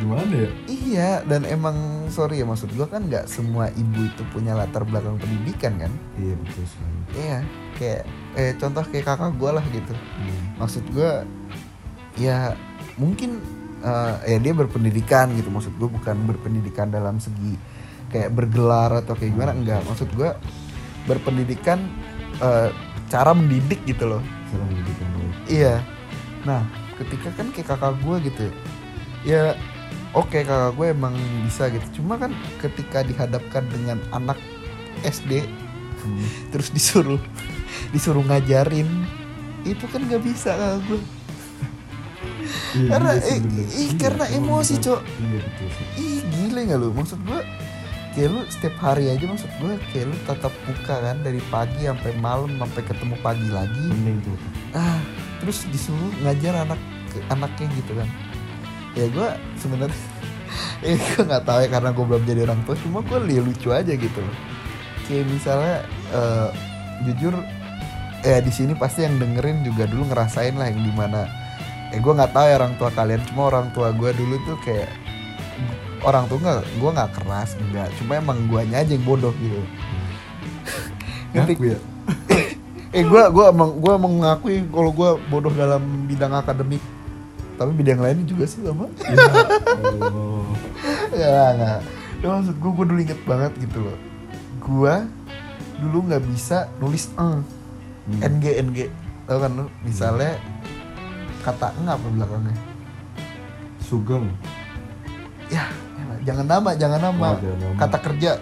Gimana 0.00 0.32
ya? 0.32 0.50
Iya 0.66 1.10
dan 1.26 1.42
emang 1.46 2.08
sorry 2.10 2.40
ya 2.40 2.46
maksud 2.46 2.70
gua 2.74 2.86
kan 2.90 3.06
nggak 3.06 3.26
semua 3.26 3.70
ibu 3.74 4.00
itu 4.06 4.22
punya 4.34 4.52
latar 4.54 4.82
belakang 4.86 5.16
pendidikan 5.18 5.76
kan? 5.78 5.92
Iya 6.18 6.34
betul 6.38 6.64
sekali. 6.66 6.98
Iya 7.14 7.38
kayak 7.74 8.02
eh 8.34 8.52
contoh 8.58 8.84
kayak 8.86 9.04
kakak 9.06 9.32
gua 9.38 9.50
lah 9.60 9.64
gitu. 9.70 9.94
Hmm. 9.94 10.42
maksud 10.58 10.84
gua 10.94 11.26
ya 12.14 12.54
mungkin 13.00 13.42
eh, 13.82 14.14
ya 14.34 14.38
dia 14.38 14.52
berpendidikan 14.54 15.32
gitu. 15.34 15.48
Maksud 15.50 15.74
gua 15.78 15.88
bukan 15.90 16.16
berpendidikan 16.26 16.90
dalam 16.90 17.18
segi 17.18 17.58
kayak 18.10 18.30
bergelar 18.30 19.02
atau 19.02 19.14
kayak 19.18 19.34
gimana 19.34 19.52
enggak. 19.54 19.82
Maksud 19.86 20.10
gua 20.14 20.38
berpendidikan 21.10 21.82
eh, 22.42 22.70
cara 23.10 23.30
mendidik 23.34 23.82
gitu 23.86 24.06
loh. 24.06 24.22
Pendidikan 24.50 25.08
baik. 25.18 25.36
Iya. 25.50 25.74
Nah 26.44 26.84
ketika 26.98 27.28
kan 27.34 27.50
kayak 27.50 27.68
kakak 27.74 27.94
gue 28.02 28.16
gitu 28.30 28.46
ya 29.26 29.56
oke 30.14 30.38
kakak 30.38 30.72
gue 30.72 30.86
emang 30.88 31.14
bisa 31.42 31.68
gitu. 31.68 32.00
Cuma 32.00 32.16
kan 32.16 32.30
ketika 32.58 33.02
dihadapkan 33.02 33.64
dengan 33.68 33.98
anak 34.10 34.38
SD 35.02 35.44
Hmm. 35.96 36.20
terus 36.52 36.68
disuruh 36.68 37.16
disuruh 37.88 38.20
ngajarin 38.22 38.84
itu 39.62 39.84
kan 39.88 40.00
nggak 40.00 40.20
bisa 40.20 40.52
kakak 40.52 40.80
gue. 40.86 41.00
Iya 42.74 42.88
Karena- 42.90 43.14
juga 43.14 43.24
sih, 43.24 43.38
eh, 43.38 43.40
Iya, 43.80 43.92
karena 43.96 44.24
emosi. 44.28 44.74
Cok. 44.78 45.00
iya 45.00 45.38
betul 45.40 45.68
ih 45.96 46.20
gile 46.26 46.60
nggak 46.66 46.78
lu? 46.78 46.88
Maksud 46.92 47.18
gue 47.22 47.40
kayak 48.12 48.28
lu 48.30 48.40
setiap 48.46 48.74
hari 48.78 49.04
aja 49.08 49.24
maksud 49.24 49.50
gue 49.56 49.72
kayak 49.90 50.06
lu 50.06 50.16
tatap 50.22 50.52
muka 50.64 50.96
kan 51.00 51.16
dari 51.20 51.40
pagi 51.48 51.82
sampai 51.82 52.12
malam 52.16 52.52
sampai 52.54 52.82
ketemu 52.84 53.14
pagi 53.20 53.48
lagi. 53.48 53.86
Mending 53.88 54.18
tuh 54.22 54.36
ah 54.74 54.98
terus 55.40 55.64
disuruh 55.66 56.10
ngajar 56.20 56.54
anak 56.62 56.80
anaknya 57.28 57.66
gitu 57.74 57.92
kan 57.94 58.08
ya 58.94 59.06
gue 59.10 59.28
sebenarnya 59.58 60.00
eh 60.86 60.94
gue 60.98 61.22
nggak 61.22 61.44
tahu 61.44 61.58
ya 61.62 61.68
karena 61.70 61.90
gue 61.90 62.04
belum 62.04 62.22
jadi 62.26 62.40
orang 62.46 62.60
tua 62.66 62.76
cuma 62.78 62.98
gue 63.02 63.18
lihat 63.26 63.44
lucu 63.44 63.68
aja 63.74 63.92
gitu 63.94 64.18
loh. 64.18 64.36
Kayak 65.04 65.26
misalnya 65.28 65.76
eh, 66.14 66.48
jujur 67.04 67.34
ya 68.24 68.40
di 68.40 68.52
sini 68.54 68.72
pasti 68.72 69.04
yang 69.04 69.20
dengerin 69.20 69.66
juga 69.66 69.84
dulu 69.84 70.08
ngerasain 70.08 70.56
lah 70.56 70.72
yang 70.72 70.80
di 70.80 70.92
mana 70.96 71.28
eh 71.92 72.00
gue 72.00 72.12
nggak 72.14 72.32
tahu 72.32 72.46
ya 72.48 72.54
orang 72.56 72.74
tua 72.80 72.90
kalian 72.94 73.22
cuma 73.28 73.52
orang 73.52 73.68
tua 73.76 73.92
gue 73.92 74.10
dulu 74.16 74.34
tuh 74.48 74.56
kayak 74.64 74.88
orang 76.02 76.24
tua 76.26 76.38
nggak 76.40 76.60
gue 76.80 76.90
nggak 76.90 77.12
keras 77.20 77.50
enggak 77.60 77.88
cuma 78.00 78.12
emang 78.16 78.38
guanya 78.48 78.80
aja 78.80 78.96
yang 78.96 79.04
bodoh 79.04 79.34
gitu. 79.38 79.60
Ngerti 81.34 81.54
ya? 81.60 81.78
Eh 82.94 83.02
gue 83.02 83.22
gua 83.34 83.50
emang 83.50 83.74
gue 83.74 83.94
mengakui 83.98 84.56
kalau 84.70 84.94
gue 84.94 85.10
bodoh 85.26 85.50
dalam 85.50 85.82
bidang 86.06 86.30
akademik 86.30 86.78
tapi 87.54 87.70
bidang 87.72 88.00
lain 88.00 88.24
juga 88.24 88.44
sih 88.44 88.60
sama. 88.60 88.86
Ya 88.98 89.14
Allah 89.14 89.46
ya 91.14 91.44
nggak 91.54 91.78
ya, 92.20 92.26
maksud 92.26 92.56
gue 92.56 92.70
gue 92.72 92.86
dulu 92.86 93.00
inget 93.00 93.20
banget 93.24 93.52
gitu 93.58 93.78
loh. 93.80 93.98
Gue 94.58 94.94
dulu 95.78 95.98
nggak 96.06 96.22
bisa 96.26 96.66
nulis 96.78 97.10
eng 97.14 97.42
Hmm. 98.04 98.20
ng 98.20 98.36
ng 98.36 98.76
tau 99.24 99.40
kan 99.40 99.50
lu? 99.54 99.64
Misalnya 99.80 100.36
kata 101.40 101.72
eng 101.74 101.88
apa 101.88 102.04
belakangnya? 102.04 102.52
Sugeng. 103.80 104.28
Ya 105.48 105.64
jangan 106.20 106.44
nama 106.44 106.70
jangan 106.76 107.00
nama. 107.00 107.28
Oh, 107.32 107.40
jangan 107.40 107.58
nama. 107.64 107.76
kata 107.80 107.96
kerja. 108.00 108.32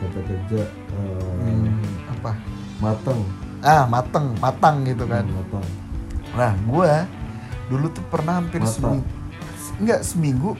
Kata 0.00 0.20
kerja 0.24 0.60
eh, 0.64 1.12
Hmm, 1.44 1.76
apa? 2.08 2.32
mateng. 2.80 3.20
Ah 3.60 3.84
mateng 3.84 4.32
matang 4.40 4.80
gitu 4.82 5.04
kan. 5.04 5.24
Hmm, 5.24 5.36
mateng. 5.38 5.64
Nah, 6.32 6.52
gua 6.64 7.04
dulu 7.72 7.88
tuh 7.88 8.04
pernah 8.12 8.44
hampir 8.44 8.60
Mata. 8.60 8.76
seminggu. 8.76 9.08
Enggak 9.80 10.00
seminggu. 10.04 10.50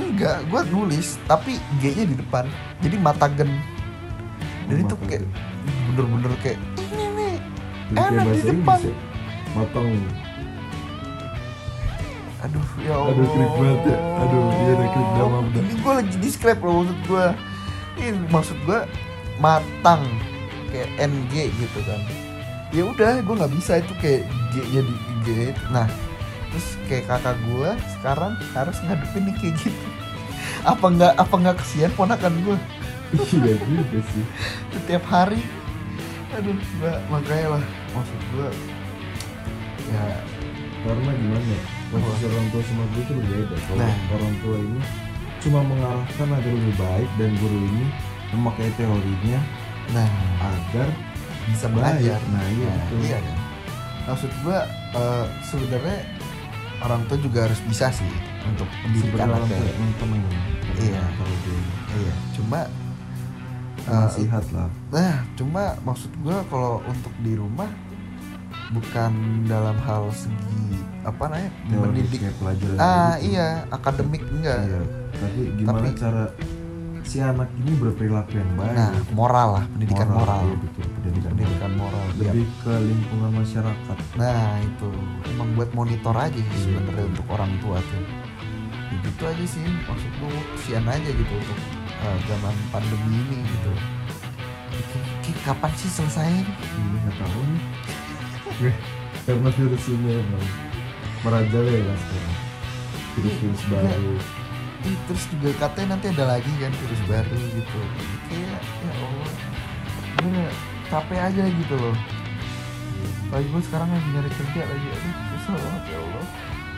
Enggak 0.00 0.40
gua 0.48 0.64
nulis 0.64 1.20
tapi 1.28 1.60
G-nya 1.84 2.08
di 2.08 2.16
depan. 2.16 2.48
Jadi 2.80 2.96
matagen 2.96 3.52
jadi 4.70 4.82
tuh 4.86 4.98
kayak 5.10 5.26
bener-bener 5.90 6.32
kayak 6.46 6.58
ini 6.78 7.04
nih 7.18 7.34
enak 7.98 8.26
di 8.30 8.40
depan. 8.54 8.78
Ya. 8.78 8.94
mateng 9.50 9.86
aduh 12.40 12.68
ya 12.80 12.94
Allah 12.96 13.12
Aduh, 13.12 13.26
klik 13.36 13.52
banget 13.58 13.80
ya. 13.84 13.98
Aduh, 14.24 14.42
iya 14.48 14.72
ada 14.72 14.86
klik 14.94 15.10
dalam 15.12 15.44
ini 15.52 15.74
gua 15.82 15.92
lagi 16.00 16.16
describe 16.22 16.60
loh 16.64 16.74
maksud 16.80 16.98
gua. 17.04 17.26
Ini 18.00 18.18
maksud 18.32 18.58
gua 18.64 18.80
matang 19.42 20.06
kayak 20.72 20.88
NG 20.96 21.52
gitu 21.52 21.78
kan. 21.84 22.00
Ya 22.72 22.82
udah 22.86 23.20
gua 23.26 23.34
nggak 23.44 23.52
bisa 23.58 23.82
itu 23.82 23.92
kayak 23.98 24.22
G-nya 24.54 24.80
di 24.86 24.94
G. 25.26 25.28
Nah 25.68 25.90
terus 26.50 26.66
kayak 26.86 27.06
kakak 27.06 27.36
gua 27.46 27.78
sekarang 27.98 28.32
harus 28.52 28.76
ngadepin 28.82 29.22
nih 29.30 29.34
kayak 29.38 29.54
gitu. 29.62 29.86
Apa 30.66 30.86
nggak 30.90 31.14
apa 31.16 31.34
nggak 31.34 31.56
kesian 31.62 31.92
ponakan 31.94 32.34
gua? 32.44 32.58
Iya 33.10 33.54
juga 33.58 34.00
sih. 34.10 34.24
Setiap 34.70 35.04
hari. 35.10 35.40
Aduh 36.34 36.54
gua 36.78 36.94
makanya 37.10 37.58
lah 37.58 37.64
maksud 37.90 38.20
gua 38.34 38.48
ya. 39.90 40.04
Karena 40.80 41.10
gimana 41.12 41.44
ya 41.44 41.60
posisi 41.90 42.24
orang 42.24 42.46
tua 42.54 42.62
sama 42.64 42.84
guru 42.94 43.02
itu 43.02 43.12
berbeda. 43.18 43.56
Kalau 43.66 43.82
Nah. 43.82 43.96
orang 44.14 44.34
tua 44.40 44.56
ini 44.56 44.80
cuma 45.40 45.60
mengarahkan 45.64 46.28
agar 46.30 46.52
lebih 46.52 46.76
baik 46.76 47.10
dan 47.18 47.30
guru 47.40 47.58
ini 47.58 47.86
memakai 48.30 48.70
teorinya 48.78 49.40
nah. 49.90 50.10
agar 50.38 50.88
bisa 51.50 51.66
belajar. 51.66 52.20
Nah 52.30 52.46
iya 52.46 52.70
Nah, 52.70 53.00
iya 53.02 53.18
kan? 53.18 53.38
Maksud 54.06 54.30
gua 54.46 54.58
eh, 54.94 55.26
sebenarnya 55.44 55.98
orang 56.80 57.02
tua 57.06 57.18
juga 57.18 57.38
harus 57.46 57.60
bisa 57.64 57.92
sih 57.92 58.08
untuk 58.46 58.68
mendidik 58.84 59.12
orang 59.14 59.44
tua. 59.44 59.58
tenang 60.00 60.24
Iya. 60.80 61.02
iya 61.92 62.14
cuma 62.32 62.60
eh, 63.84 63.92
nasihat 63.92 64.44
lah. 64.56 64.68
Nah 64.88 65.14
cuma 65.36 65.76
maksud 65.84 66.08
gua 66.24 66.40
kalau 66.48 66.80
untuk 66.88 67.12
di 67.20 67.36
rumah 67.36 67.68
bukan 68.70 69.12
dalam 69.44 69.76
hal 69.82 70.08
segi 70.14 70.78
apa 71.02 71.26
namanya 71.26 71.50
mendidik. 71.68 72.20
pelajaran 72.38 72.78
ah 72.78 73.16
gitu. 73.18 73.34
iya 73.34 73.48
akademik 73.68 74.22
enggak. 74.30 74.60
Iya 74.64 74.80
tapi 75.20 75.40
gimana 75.58 75.76
Tapi- 75.84 75.96
cara 75.98 76.24
si 77.10 77.18
anak 77.18 77.50
ini 77.58 77.74
berperilaku 77.74 78.38
yang 78.38 78.50
baik 78.54 78.70
nah 78.70 78.94
moral 79.10 79.48
lah 79.58 79.64
pendidikan 79.74 80.06
moral, 80.08 80.42
iya, 80.46 80.56
betul 80.62 80.86
pendidikan, 80.94 81.30
pendidikan 81.34 81.72
moral 81.74 82.04
moral. 82.06 82.18
biar 82.22 82.30
lebih 82.30 82.46
ke 82.62 82.74
lingkungan 82.86 83.30
masyarakat 83.34 83.96
Nah 84.14 84.46
itu 84.62 84.88
emang 85.26 85.48
buat 85.58 85.70
monitor 85.74 86.14
aja 86.14 86.38
sih 86.38 86.46
Iya. 86.46 86.62
sebenarnya 86.70 87.04
untuk 87.10 87.26
orang 87.26 87.50
tua 87.58 87.78
tuh. 87.82 88.04
Ya, 88.90 88.96
gitu 89.02 89.22
aja 89.26 89.44
sih 89.44 89.64
maksud 89.86 90.12
gue 90.12 90.30
kesian 90.54 90.86
aja 90.86 91.10
gitu 91.10 91.32
untuk 91.34 91.58
eh, 91.98 92.18
zaman 92.26 92.54
pandemi 92.70 93.10
ini 93.18 93.38
gitu. 93.42 93.72
Ki, 95.20 95.32
kapan 95.42 95.72
sih 95.74 95.90
selesai? 95.90 96.30
ini 96.46 96.96
nggak 97.02 97.16
tahu 97.18 97.40
nih 97.42 98.74
karena 99.20 99.50
virus 99.50 99.84
ini 99.88 100.10
emang 100.14 100.46
merajalela 101.20 101.74
ya 101.74 101.94
sekarang 101.96 102.36
virus-virus 103.10 103.60
Iya. 103.60 103.70
baru 103.82 104.14
Ih, 104.80 104.96
terus 105.04 105.24
juga 105.28 105.50
katanya 105.68 105.96
nanti 105.96 106.08
ada 106.08 106.24
lagi 106.24 106.48
kan 106.56 106.72
virus 106.72 107.02
baru 107.04 107.36
gitu. 107.52 107.80
Kayak 108.32 108.60
ya 108.64 108.92
Allah, 108.96 109.32
gue 110.20 110.44
capek 110.88 111.20
aja 111.20 111.44
gitu 111.44 111.74
loh. 111.76 111.96
Lagi 113.28 113.46
gue 113.46 113.62
sekarang 113.68 113.88
lagi 113.92 114.08
nyari 114.08 114.30
kerja 114.32 114.60
lagi, 114.64 114.86
aduh 114.88 115.14
susah 115.36 115.56
banget 115.60 115.84
ya 115.92 115.98
Allah. 116.00 116.26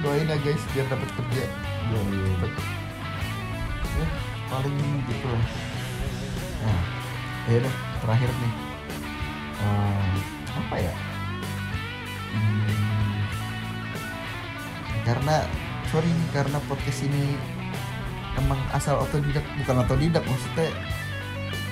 Doain 0.02 0.26
ya 0.26 0.36
guys 0.42 0.62
biar 0.74 0.86
dapat 0.90 1.10
kerja. 1.14 1.44
Biar 1.88 2.04
cepet. 2.42 2.52
Ya 3.92 4.06
paling 4.50 4.76
gitu 5.06 5.26
lah. 5.30 5.46
Nah, 6.62 6.82
ya 7.48 7.56
udah 7.62 7.74
terakhir 8.02 8.30
nih. 8.34 8.52
Eh, 9.62 10.14
apa 10.52 10.76
ya? 10.76 10.94
Hmm, 12.34 13.22
karena 15.06 15.36
sorry 15.88 16.10
nih, 16.10 16.28
karena 16.34 16.58
podcast 16.66 17.00
ini 17.06 17.38
emang 18.38 18.60
asal 18.72 19.00
otodidak 19.00 19.44
bukan 19.60 19.76
otodidak 19.84 20.22
maksudnya 20.24 20.68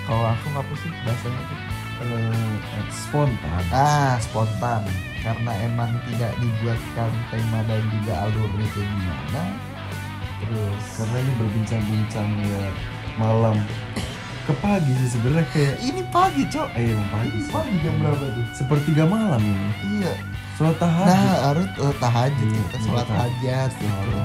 kalau 0.04 0.24
aku 0.28 0.46
apa 0.52 0.72
sih 0.80 0.90
bahasanya 1.06 1.42
tuh 1.46 1.60
Eh, 2.00 2.56
spontan. 2.88 3.60
Ah 3.68 4.16
spontan. 4.24 4.80
Karena 5.20 5.52
emang 5.60 5.92
tidak 6.08 6.32
dibuatkan 6.40 7.12
tema 7.28 7.60
dan 7.68 7.84
juga 7.92 8.24
alurnya 8.24 8.66
kayak 8.72 8.88
gimana. 8.88 9.42
Terus 10.40 10.84
karena 10.96 11.16
ini 11.20 11.32
berbincang-bincang 11.36 12.28
ya 12.40 12.64
malam. 13.20 13.56
Ke 14.48 14.56
pagi 14.64 14.96
sih 14.96 15.12
sebenarnya 15.12 15.44
kayak 15.52 15.76
ini 15.84 16.00
pagi 16.08 16.42
cok. 16.48 16.68
Eh 16.72 16.96
emang 16.96 17.08
pagi 17.12 17.28
ini 17.36 17.48
pagi 17.52 17.74
jam 17.84 17.94
berapa 18.00 18.26
tuh? 18.32 18.46
Sepertiga 18.56 19.04
malam 19.04 19.40
ini. 19.44 19.68
Iya. 20.00 20.12
Sholat 20.56 20.76
tahajud. 20.80 21.04
Nah 21.04 21.36
harus 21.52 21.68
uh, 21.84 21.94
tahajud 22.00 22.48
Iya, 22.48 22.60
kita 22.64 22.76
iya, 22.80 22.84
sholat 22.88 23.06
tahajud. 23.12 23.70
gitu 23.76 24.20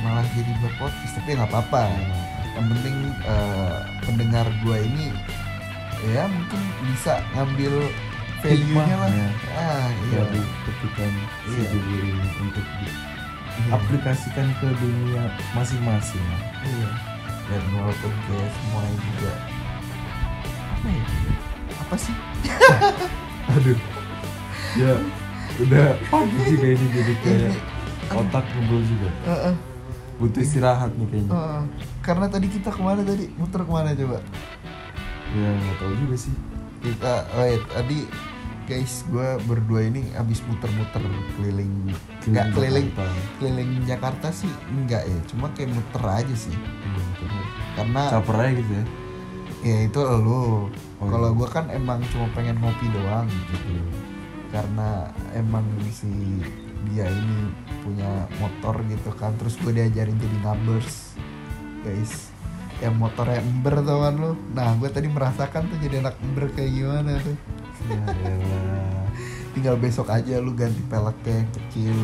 malah 0.00 0.24
jadi 0.32 0.50
buat 0.58 0.74
podcast 0.76 1.12
tapi 1.16 1.36
nggak 1.36 1.48
apa-apa. 1.48 1.82
Yang 2.50 2.66
penting 2.72 2.96
eh, 3.22 3.76
pendengar 4.02 4.46
gua 4.60 4.76
ini 4.76 5.12
ya 6.00 6.24
mungkin 6.26 6.60
bisa 6.88 7.20
ngambil 7.32 7.72
value-nya 8.40 8.96
lah. 8.96 9.08
Hikmahnya. 9.08 9.28
Ah 9.52 9.88
iya. 10.08 10.20
Dari 10.24 10.40
ketika 10.64 11.04
si 11.44 11.50
Iya. 11.52 11.68
ini 11.76 12.10
untuk 12.40 12.64
Iya. 12.64 12.92
diaplikasikan 13.60 14.48
ke 14.56 14.66
dunia 14.80 15.22
masing-masing. 15.52 16.24
Iya. 16.64 16.90
Dan 17.50 17.62
walaupun 17.74 18.12
kayak 18.24 18.50
semuanya 18.54 18.96
juga 18.96 19.32
apa 20.70 20.88
ya? 20.88 21.04
Apa 21.76 21.96
sih? 21.98 22.14
aduh. 23.52 23.78
Ya 24.78 24.92
udah. 25.60 25.88
Pagi. 26.08 26.36
Sih 26.46 26.56
kayaknya 26.56 26.88
jadi 26.94 27.14
kayak 27.20 27.52
Ini, 27.52 28.16
otak 28.16 28.44
ngebul 28.48 28.80
juga. 28.86 29.08
Heeh, 29.28 29.54
butuh 30.20 30.40
istirahat 30.40 30.92
nih 30.94 31.06
kayaknya 31.08 31.32
heeh. 31.32 31.62
Karena 32.00 32.26
tadi 32.28 32.46
kita 32.46 32.68
ke 32.68 32.80
mana 32.80 33.00
tadi? 33.00 33.26
Muter 33.34 33.64
ke 33.64 33.72
mana 33.72 33.90
coba? 33.90 34.18
ya 35.30 35.46
nggak 35.46 35.76
tahu 35.78 35.92
juga 35.96 36.16
sih 36.18 36.34
Kita, 36.80 37.28
wait, 37.36 37.62
tadi 37.70 37.98
guys, 38.64 39.02
gue 39.06 39.28
berdua 39.44 39.84
ini 39.84 40.10
abis 40.14 40.40
muter-muter 40.46 41.02
keliling, 41.34 41.92
nggak 42.24 42.46
keliling, 42.54 42.88
Jakarta. 42.88 43.20
keliling 43.36 43.70
Jakarta 43.84 44.28
sih 44.30 44.48
enggak 44.70 45.04
ya, 45.04 45.18
cuma 45.28 45.50
kayak 45.52 45.70
muter 45.70 46.00
aja 46.06 46.34
sih. 46.34 46.54
Iya, 46.54 47.02
betul. 47.04 47.28
Karena 47.76 48.02
caper 48.08 48.36
aja 48.38 48.52
gitu 48.56 48.72
ya 48.72 48.84
ya 49.60 49.76
itu 49.84 50.00
lo, 50.00 50.72
Oh, 51.00 51.08
kalau 51.08 51.32
iya. 51.32 51.36
gue 51.36 51.48
kan 51.52 51.64
emang 51.68 52.00
cuma 52.08 52.28
pengen 52.32 52.56
ngopi 52.60 52.86
doang 52.92 53.28
gitu. 53.28 53.76
karena 54.50 55.06
emang 55.30 55.62
si 55.92 56.08
dia 56.88 57.04
ini 57.08 57.52
punya 57.84 58.28
motor 58.40 58.80
gitu 58.88 59.10
kan 59.16 59.36
terus 59.36 59.56
gue 59.60 59.72
diajarin 59.72 60.16
jadi 60.16 60.38
numbers 60.44 61.14
guys. 61.84 62.32
Yang 62.80 62.96
motornya 62.96 63.44
ember 63.44 63.74
tau 63.84 63.98
kan 64.08 64.14
lu? 64.16 64.32
Nah 64.56 64.72
gue 64.80 64.88
tadi 64.88 65.08
merasakan 65.12 65.68
tuh 65.68 65.78
jadi 65.84 66.00
anak 66.00 66.16
ember 66.24 66.48
kayak 66.56 66.72
gimana 66.72 67.20
tuh. 67.20 67.36
Ya 67.88 68.00
tinggal 69.50 69.76
besok 69.76 70.08
aja 70.08 70.40
lu 70.40 70.56
ganti 70.56 70.80
peleknya 70.88 71.44
yang 71.44 71.50
kecil. 71.52 71.96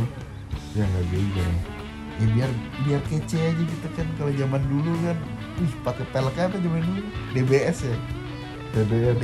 Ya 0.76 0.84
nggak 0.84 1.06
juga. 1.08 1.46
Ya 2.16 2.26
biar 2.32 2.50
biar 2.84 3.00
kece 3.08 3.38
aja 3.40 3.62
gitu 3.64 3.88
kan 3.96 4.06
kalau 4.20 4.32
zaman 4.36 4.62
dulu 4.68 4.92
kan. 5.00 5.16
Wih 5.56 5.72
pakai 5.80 6.04
peleknya 6.12 6.44
apa 6.52 6.56
zaman 6.60 6.80
dulu? 6.84 7.02
DBS 7.32 7.78
ya? 7.88 7.96
TDR 8.76 9.16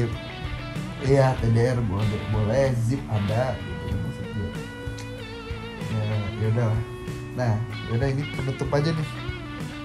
iya 1.04 1.36
TDR 1.42 1.76
boleh 1.84 2.22
boleh 2.32 2.72
zip 2.78 3.02
ada 3.10 3.52
ya 6.42 6.50
lah 6.58 6.82
nah 7.32 7.52
yaudah 7.88 8.08
ini 8.12 8.22
penutup 8.36 8.68
aja 8.76 8.92
nih. 8.92 9.08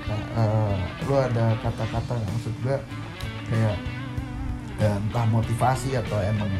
Nah 0.08 0.22
eh, 0.36 0.76
lu 1.08 1.16
ada 1.16 1.56
kata-kata 1.64 2.12
nggak? 2.20 2.32
maksud 2.36 2.56
gue 2.64 2.78
kayak 3.48 3.76
ya, 4.84 4.92
entah 5.00 5.26
motivasi 5.32 5.96
atau 5.96 6.20
emang 6.20 6.52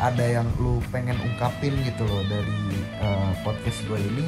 ada 0.00 0.24
yang 0.24 0.48
lu 0.58 0.80
pengen 0.88 1.14
ungkapin 1.20 1.76
gitu 1.84 2.02
loh 2.08 2.24
dari 2.26 2.80
eh, 2.80 3.32
podcast 3.44 3.80
gue 3.86 4.00
ini 4.00 4.24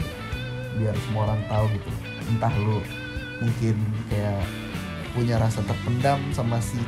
biar 0.76 0.96
semua 1.08 1.32
orang 1.32 1.42
tahu 1.48 1.64
gitu. 1.72 1.90
Entah 2.28 2.52
lu 2.60 2.78
mungkin 3.40 3.76
kayak 4.12 4.44
punya 5.16 5.36
rasa 5.40 5.62
terpendam 5.64 6.20
sama 6.34 6.58
si 6.60 6.80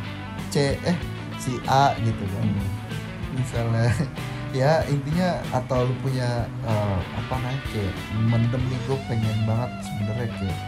C 0.52 0.76
eh 0.84 0.98
si 1.40 1.56
A 1.68 1.96
gitu 2.04 2.24
kan. 2.36 2.46
Misalnya 3.32 3.88
ya 4.56 4.80
intinya 4.88 5.36
atau 5.52 5.84
lu 5.84 5.94
punya 6.00 6.48
eh, 6.64 6.98
apa 7.20 7.34
namanya 7.36 7.60
kayak 7.68 7.94
mendem 8.16 8.62
nih 8.72 8.80
gue 8.88 8.98
pengen 9.04 9.38
banget 9.44 9.70
sebenarnya 9.84 10.28
kayak 10.40 10.58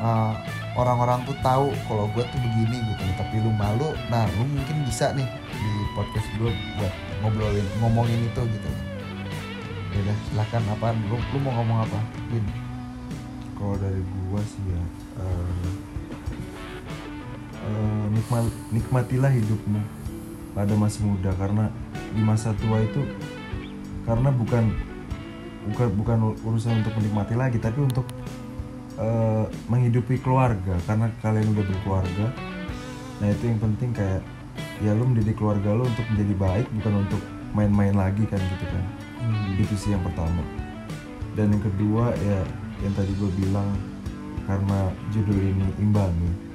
eh, 0.00 0.34
orang-orang 0.78 1.20
tuh 1.28 1.36
tahu 1.44 1.68
kalau 1.84 2.08
gue 2.16 2.24
tuh 2.24 2.40
begini 2.40 2.80
gitu. 2.80 3.02
Tapi 3.20 3.44
lu 3.44 3.52
malu 3.52 3.92
nah 4.08 4.24
lu 4.40 4.48
mungkin 4.48 4.88
bisa 4.88 5.12
nih 5.12 5.28
di 5.52 5.70
podcast 5.92 6.28
gue 6.40 6.50
buat 6.80 6.94
ngobrolin 7.20 7.66
ngomongin 7.84 8.20
itu 8.24 8.42
gitu. 8.48 8.70
Ya 9.92 9.98
udah 10.08 10.16
silakan. 10.32 10.62
Apa 10.72 10.86
lu 10.96 11.16
lu 11.18 11.38
mau 11.44 11.52
ngomong 11.60 11.84
apa 11.84 11.98
Win? 12.32 12.44
Kalau 13.58 13.74
dari 13.74 14.02
gua 14.30 14.38
sih 14.46 14.62
ya 14.70 14.82
eh, 15.18 15.70
eh, 17.66 18.04
nikmat 18.14 18.46
nikmatilah 18.70 19.32
hidupmu 19.34 19.82
pada 20.54 20.72
masih 20.78 21.02
muda. 21.10 21.34
Karena 21.34 21.66
di 22.12 22.22
masa 22.24 22.54
tua 22.56 22.80
itu 22.82 23.02
karena 24.08 24.32
bukan 24.32 24.72
bukan 25.68 25.88
bukan 26.00 26.18
urusan 26.44 26.80
untuk 26.80 26.96
menikmati 26.96 27.34
lagi 27.36 27.58
tapi 27.60 27.84
untuk 27.84 28.08
eh, 28.96 29.44
menghidupi 29.68 30.20
keluarga. 30.20 30.74
Karena 30.88 31.12
kalian 31.20 31.52
udah 31.54 31.64
berkeluarga 31.64 32.26
nah 33.18 33.26
itu 33.34 33.50
yang 33.50 33.58
penting 33.58 33.90
kayak 33.90 34.22
ya 34.78 34.94
lu 34.94 35.02
mendidik 35.02 35.34
keluarga 35.34 35.74
lu 35.74 35.82
untuk 35.82 36.06
menjadi 36.14 36.34
baik 36.38 36.66
bukan 36.78 37.02
untuk 37.02 37.22
main-main 37.50 37.94
lagi 37.98 38.22
kan 38.30 38.38
gitu 38.38 38.66
kan. 38.70 38.84
Itu 39.58 39.74
sih 39.74 39.90
yang 39.90 40.06
pertama. 40.06 40.38
Dan 41.34 41.50
yang 41.50 41.62
kedua 41.66 42.14
ya 42.22 42.40
yang 42.78 42.94
tadi 42.94 43.10
gue 43.18 43.30
bilang 43.42 43.74
karena 44.46 44.94
judul 45.10 45.34
ini 45.34 45.66
imbangi 45.82 46.48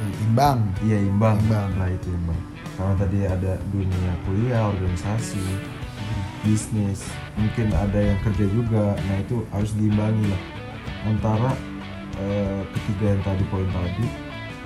Eh, 0.00 0.24
imbang. 0.24 0.60
Iya 0.80 0.98
imbang. 1.04 1.36
Imbang. 1.44 1.70
lah 1.76 1.88
itu 1.92 2.08
imbang 2.08 2.40
karena 2.80 2.96
tadi 2.96 3.18
ada 3.28 3.52
dunia 3.76 4.12
kuliah 4.24 4.72
organisasi 4.72 5.44
bisnis 6.40 7.04
mungkin 7.36 7.68
ada 7.76 8.00
yang 8.00 8.16
kerja 8.24 8.48
juga 8.48 8.96
nah 8.96 9.16
itu 9.20 9.44
harus 9.52 9.76
diimbangi 9.76 10.32
lah 10.32 10.42
antara 11.04 11.52
eh, 12.16 12.64
ketiga 12.72 13.12
yang 13.12 13.20
tadi 13.20 13.44
poin 13.52 13.68
tadi 13.68 14.06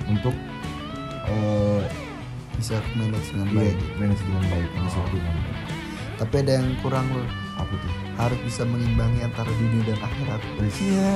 untuk 0.07 0.35
eh, 1.27 1.83
bisa 2.55 2.79
manage 2.95 3.35
dengan 3.35 3.51
iya, 3.51 3.57
baik 3.59 3.77
manage 3.99 4.23
dengan 4.23 4.43
baik 4.47 4.69
bisa 4.71 4.95
Oh. 4.95 5.07
dengan 5.11 5.35
baik 5.35 5.59
tapi 6.15 6.35
ada 6.39 6.51
yang 6.63 6.67
kurang 6.79 7.07
loh 7.11 7.27
apa 7.59 7.73
tuh 7.75 7.91
harus 8.15 8.39
bisa 8.47 8.63
mengimbangi 8.63 9.19
antara 9.23 9.51
dunia 9.51 9.83
dan 9.83 9.99
akhirat. 9.99 10.41
Iya. 10.63 11.15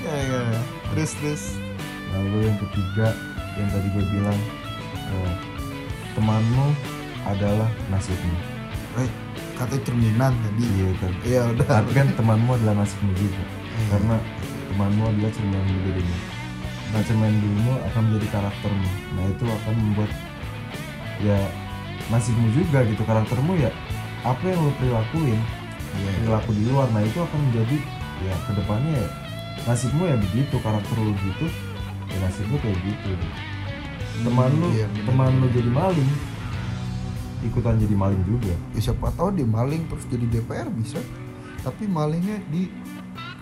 Ya, 0.00 0.16
ya. 0.16 0.40
Terus 0.92 1.12
terus. 1.20 1.67
Lalu 2.18 2.50
yang 2.50 2.58
ketiga 2.58 3.06
yang 3.54 3.68
tadi 3.70 3.86
gue 3.94 4.04
bilang 4.10 4.38
eh, 5.14 5.34
temanmu 6.14 6.66
adalah 7.26 7.68
nasibmu. 7.90 8.36
Eh, 8.98 9.08
katanya 9.54 9.82
cerminan 9.86 10.32
tadi. 10.34 10.64
iya 10.66 10.90
kan? 10.98 11.12
Iya 11.22 11.42
udah. 11.54 11.66
tapi 11.66 11.90
kan 11.94 12.06
temanmu 12.18 12.50
adalah 12.58 12.82
nasibmu 12.82 13.12
juga 13.14 13.42
karena 13.94 14.16
temanmu 14.74 15.02
adalah 15.14 15.30
cerminan 15.30 15.66
dirimu. 15.86 16.16
Nah 16.88 17.00
cerminan 17.06 17.34
dirimu 17.38 17.72
akan 17.92 18.00
menjadi 18.10 18.26
karaktermu. 18.34 18.88
Nah 19.14 19.24
itu 19.30 19.44
akan 19.46 19.74
membuat 19.78 20.10
ya 21.22 21.38
nasibmu 22.10 22.46
juga 22.54 22.82
gitu. 22.86 23.02
Karaktermu 23.06 23.52
ya 23.58 23.70
apa 24.26 24.42
yang 24.42 24.60
lo 24.66 24.72
perilakuin 24.82 25.38
Iya. 25.88 26.10
perilaku 26.20 26.50
di 26.52 26.62
luar. 26.68 26.86
Nah 26.92 27.02
itu 27.02 27.18
akan 27.18 27.38
menjadi 27.50 27.76
ya 28.18 28.34
ke 28.46 28.50
depannya 28.58 28.92
ya 28.98 29.08
nasibmu 29.66 30.02
ya 30.06 30.16
begitu 30.18 30.56
karakter 30.62 30.96
lo 30.98 31.12
gitu 31.22 31.46
ya 32.08 32.16
nasibmu 32.20 32.56
kayak 32.58 32.78
gitu 32.80 33.10
teman 34.18 34.50
lu 34.52 34.66
Iya, 34.70 34.86
bener. 34.88 35.04
teman 35.04 35.30
lu 35.36 35.46
jadi 35.48 35.70
maling 35.70 36.10
ikutan 37.40 37.74
jadi 37.76 37.94
maling 37.94 38.22
juga 38.24 38.50
Ya, 38.72 38.80
siapa 38.82 39.12
tahu 39.12 39.30
dia 39.30 39.46
maling 39.46 39.86
terus 39.86 40.04
jadi 40.06 40.26
DPR 40.28 40.68
bisa. 40.70 40.98
Tapi 41.58 41.86
malingnya 41.86 42.42
di 42.48 42.66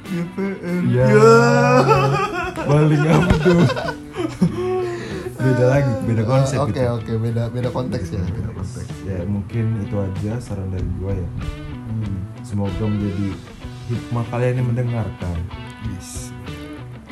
DPR. 0.05 0.83
Ya. 0.87 1.07
maling 2.69 3.03
apa 3.03 3.35
tuh 3.39 3.61
beda 5.39 5.65
lagi 5.67 5.93
beda 6.03 6.23
konsep 6.25 6.59
Oke 6.59 6.75
itu 6.75 6.91
oke 6.91 7.13
beda 7.23 7.43
beda 7.49 7.69
konteks 7.71 8.07
ya. 8.11 8.21
Beda 8.23 8.51
konteks. 8.51 8.89
ya 9.03 9.23
mungkin 9.25 9.65
itu 9.81 9.95
aja 9.95 10.33
saran 10.39 10.69
dari 10.69 10.89
gua 10.97 11.13
ya 11.13 11.29
Hmm. 11.87 12.19
semoga 12.43 12.83
menjadi 12.83 13.33
hikmah 13.87 14.27
kalian 14.27 14.55
yang 14.59 14.69
mendengarkan 14.69 15.39
Yes. 15.87 16.35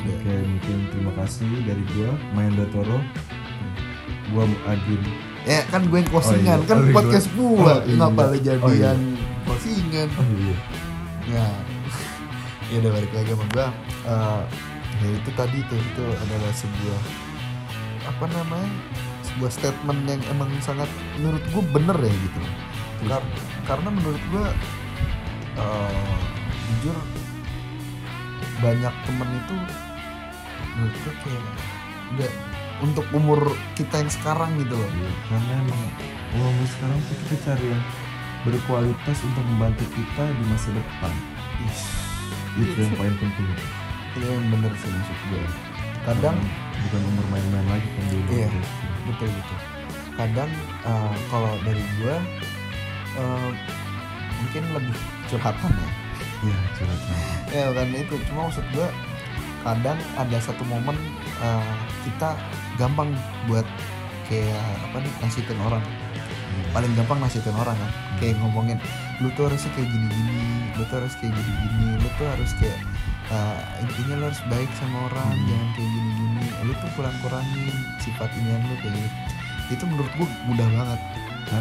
Oke 0.07 0.33
mungkin 0.45 0.77
terima 0.89 1.11
kasih 1.15 1.49
dari 1.63 1.83
gua 1.91 2.11
Mahendra 2.31 2.65
Toro 2.69 2.99
gua 4.29 4.43
Agin 4.65 5.01
Ya 5.45 5.61
kan 5.69 5.85
gue 5.85 6.01
yang 6.01 6.09
closingan 6.09 6.57
Oh, 6.57 6.65
iya. 6.65 6.65
kan 6.65 6.77
Oh, 6.77 6.83
iya. 6.83 6.95
podcast 6.95 7.27
gua. 7.37 7.53
Oh, 7.53 7.77
iya. 7.77 7.93
Kenapa 7.93 8.21
lu 8.25 8.37
jadi 8.39 8.57
Oh, 8.59 8.71
iya. 8.73 8.81
yang 8.89 9.01
closingan? 9.45 10.07
oh 10.11 10.25
iya 10.31 10.57
Ya. 11.25 11.45
ya 12.65 12.75
udah 12.81 12.91
balik 12.91 13.11
lagi 13.13 13.29
sama 13.29 13.45
gua. 13.53 13.67
Eh, 14.05 14.41
ya 14.95 15.09
itu 15.13 15.29
tadi 15.33 15.57
tuh 15.65 15.77
itu 15.77 16.05
adalah 16.17 16.51
sebuah 16.51 17.01
apa 18.05 18.25
namanya? 18.27 18.69
sebuah 19.21 19.51
statement 19.51 20.01
yang 20.07 20.21
emang 20.29 20.49
sangat 20.59 20.89
menurut 21.15 21.45
gua 21.51 21.63
bener 21.71 21.97
ya 21.99 22.13
gitu. 22.15 22.41
Kar- 23.05 23.33
karena 23.63 23.89
menurut 23.91 24.23
gua 24.29 24.45
eh, 25.55 26.17
jujur 26.73 26.97
banyak 28.57 28.93
temen 29.05 29.29
itu 29.35 29.55
menurut 30.75 31.15
kayak 31.23 31.43
udah 32.15 32.31
untuk 32.83 33.05
umur 33.15 33.39
kita 33.79 34.03
yang 34.03 34.11
sekarang 34.11 34.51
gitu 34.59 34.75
loh. 34.75 34.89
Iya, 34.91 35.11
karena 35.31 35.53
emang 35.63 35.81
umumnya 36.35 36.67
sekarang 36.75 36.99
tuh 37.07 37.15
kita 37.23 37.35
cari 37.47 37.65
yang 37.71 37.83
berkualitas 38.43 39.17
untuk 39.23 39.43
membantu 39.47 39.85
kita 39.95 40.23
di 40.27 40.43
masa 40.51 40.69
depan. 40.75 41.13
Ih, 41.63 41.79
itu 42.61 42.77
yang 42.83 42.93
paling 42.99 43.17
penting. 43.17 43.47
Itu 44.15 44.25
yang 44.27 44.45
bener 44.51 44.71
sih 44.79 44.91
maksud 44.91 45.19
gue 45.31 45.43
kadang 46.05 46.37
bukan 46.85 47.01
umur 47.09 47.25
main-main 47.33 47.65
lagi 47.65 47.89
kan 47.89 48.03
dulu 48.13 48.29
Iya. 48.29 48.49
betul 49.09 49.29
betul. 49.33 49.59
Kadang 50.15 50.51
eh, 50.85 51.13
kalau 51.33 51.51
dari 51.65 51.83
gue 51.97 52.15
eh, 53.17 53.49
mungkin 54.37 54.63
lebih 54.77 54.95
curhatan 55.31 55.71
ya. 55.73 55.89
Iya 56.45 56.57
curhat 56.77 56.99
ya 57.49 57.65
kan 57.73 57.87
itu. 57.89 58.15
Cuma 58.29 58.39
maksud 58.51 58.65
gue 58.69 58.87
kadang 59.65 59.97
ada 60.15 60.37
satu 60.37 60.61
momen 60.69 60.93
eh, 61.41 61.73
kita 62.05 62.37
gampang 62.77 63.09
buat 63.49 63.65
kayak 64.29 64.61
apa 64.85 65.01
nih 65.01 65.13
nasihatin 65.25 65.59
orang. 65.65 65.83
Paling 66.71 66.93
gampang 66.95 67.19
nasihatin 67.19 67.57
orang 67.57 67.75
kan 67.75 67.91
kayak 68.21 68.37
ngomongin 68.39 68.79
lu 69.23 69.31
tuh 69.35 69.47
harusnya 69.47 69.71
kayak 69.75 69.89
gini-gini 69.91 70.71
lu 70.75 70.83
tuh 70.91 70.95
harus 70.99 71.13
kayak 71.19 71.31
gini-gini 71.31 71.87
lu 72.03 72.09
tuh 72.19 72.27
harus 72.27 72.51
kayak 72.59 72.79
uh, 73.31 73.59
intinya 73.79 74.15
lu 74.19 74.25
harus 74.27 74.41
baik 74.51 74.67
sama 74.75 74.97
orang 75.07 75.35
Hmm. 75.35 75.47
jangan 75.47 75.69
kayak 75.75 75.89
gini-gini 75.91 76.45
lu 76.67 76.73
tuh 76.79 76.89
kurang-kurangin 76.99 77.75
sifat 78.03 78.29
inian 78.39 78.61
lu 78.67 78.75
kayak 78.79 78.95
gitu. 78.95 79.17
Itu 79.71 79.83
menurut 79.89 80.11
gua 80.15 80.29
mudah 80.45 80.67
banget. 80.69 80.99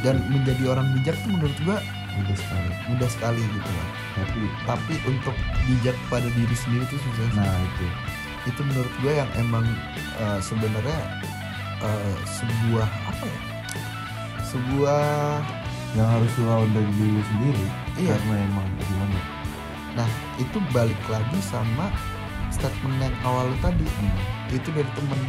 Dan 0.01 0.17
menjadi 0.33 0.65
orang 0.73 0.87
bijak 0.97 1.17
tuh 1.25 1.31
menurut 1.33 1.57
gua 1.65 1.77
udah 2.15 2.37
sekali 2.37 2.71
mudah 2.87 3.11
sekali 3.11 3.43
gitu 3.43 3.71
loh 3.71 3.89
tapi 4.15 4.41
tapi 4.65 4.95
untuk 5.07 5.35
bijak 5.67 5.97
pada 6.07 6.29
diri 6.31 6.57
sendiri 6.57 6.85
tuh 6.87 7.01
susah 7.01 7.27
sih. 7.27 7.39
nah 7.39 7.55
itu 7.59 7.87
itu 8.45 8.61
menurut 8.63 8.95
gue 9.01 9.13
yang 9.15 9.31
emang 9.35 9.65
uh, 10.21 10.39
sebenarnya 10.39 11.01
uh, 11.81 12.15
sebuah 12.29 12.89
apa 13.09 13.25
ya 13.25 13.39
sebuah 14.45 15.03
yang 15.95 16.09
harus 16.11 16.33
lawan 16.43 16.71
dari 16.71 16.91
diri 16.99 17.23
sendiri 17.25 17.67
Iya. 17.95 18.19
karena 18.19 18.35
emang 18.51 18.67
gimana 18.83 19.21
nah 19.95 20.09
itu 20.37 20.59
balik 20.75 20.99
lagi 21.07 21.39
sama 21.41 21.87
statement 22.51 22.99
yang 23.01 23.17
awal 23.23 23.47
tadi 23.59 23.87
Hmm. 23.87 24.15
itu 24.51 24.69
dari 24.71 24.91
temen 24.95 25.21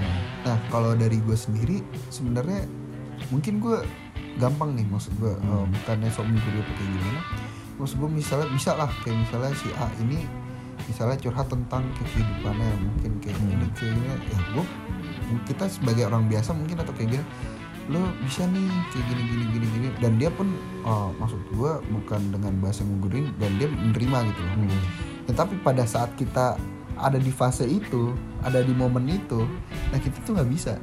Hmm. 0.00 0.20
nah 0.44 0.56
kalau 0.68 0.92
dari 0.92 1.20
gue 1.20 1.36
sendiri 1.36 1.80
sebenarnya 2.08 2.64
mungkin 3.28 3.60
gue 3.60 3.78
gampang 4.36 4.74
nih 4.74 4.86
maksud 4.86 5.12
gue 5.16 5.32
Hmm. 5.32 5.46
eh, 5.46 5.64
bukannya 5.70 6.08
sok 6.08 6.26
menggurui 6.26 6.60
apa 6.60 6.72
kayak 6.72 6.90
gimana 6.90 7.20
maksud 7.74 7.96
gue 7.96 8.10
misalnya 8.12 8.48
bisa 8.50 8.70
lah 8.72 8.90
kayak 9.00 9.16
misalnya 9.20 9.50
si 9.52 9.68
A 9.74 9.86
ini 9.98 10.18
misalnya 10.84 11.16
curhat 11.16 11.46
tentang 11.46 11.82
kehidupannya 11.96 12.70
mungkin 12.78 13.10
kayak 13.18 13.36
Hmm. 13.36 13.52
ini 13.52 13.66
kayak 13.72 13.92
gini 13.92 14.06
ya 14.06 14.16
gue 14.52 14.64
kita 15.44 15.64
sebagai 15.66 16.04
orang 16.04 16.26
biasa 16.26 16.50
mungkin 16.52 16.76
atau 16.78 16.92
kayak 16.92 17.10
gini 17.12 17.24
lo 17.84 18.00
bisa 18.18 18.42
nih 18.46 18.64
kayak 18.88 19.04
gini 19.06 19.22
gini 19.26 19.44
gini 19.50 19.66
gini 19.68 19.88
dan 19.98 20.16
dia 20.16 20.30
pun 20.30 20.48
oh, 20.82 21.12
maksud 21.14 21.36
gue 21.50 21.72
bukan 21.92 22.20
dengan 22.30 22.52
bahasa 22.58 22.80
menggurui 22.80 23.28
dan 23.34 23.50
dia 23.54 23.68
menerima 23.68 24.18
gitu 24.26 24.40
loh 24.40 24.52
Hmm. 24.56 24.84
tetapi 25.24 25.54
pada 25.60 25.84
saat 25.84 26.10
kita 26.14 26.56
ada 26.94 27.18
di 27.18 27.28
fase 27.28 27.64
itu 27.64 28.14
ada 28.40 28.60
di 28.60 28.72
momen 28.72 29.04
itu 29.06 29.44
nah 29.90 29.98
kita 29.98 30.16
tuh 30.22 30.32
nggak 30.32 30.48
bisa 30.48 30.78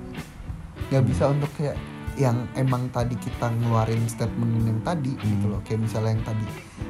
nggak 0.87 1.03
bisa 1.03 1.23
untuk 1.25 1.49
kayak 1.55 1.73
yang 2.13 2.47
emang 2.53 2.89
tadi 2.89 3.15
kita 3.15 3.47
ngeluarin 3.53 4.03
statement 4.05 4.63
yang 4.63 4.79
tadi 4.81 5.15
gitu 5.15 5.45
Hmm. 5.45 5.51
loh 5.51 5.61
kayak 5.63 5.81
misalnya 5.81 6.11
yang 6.11 6.25
tadi 6.25 6.45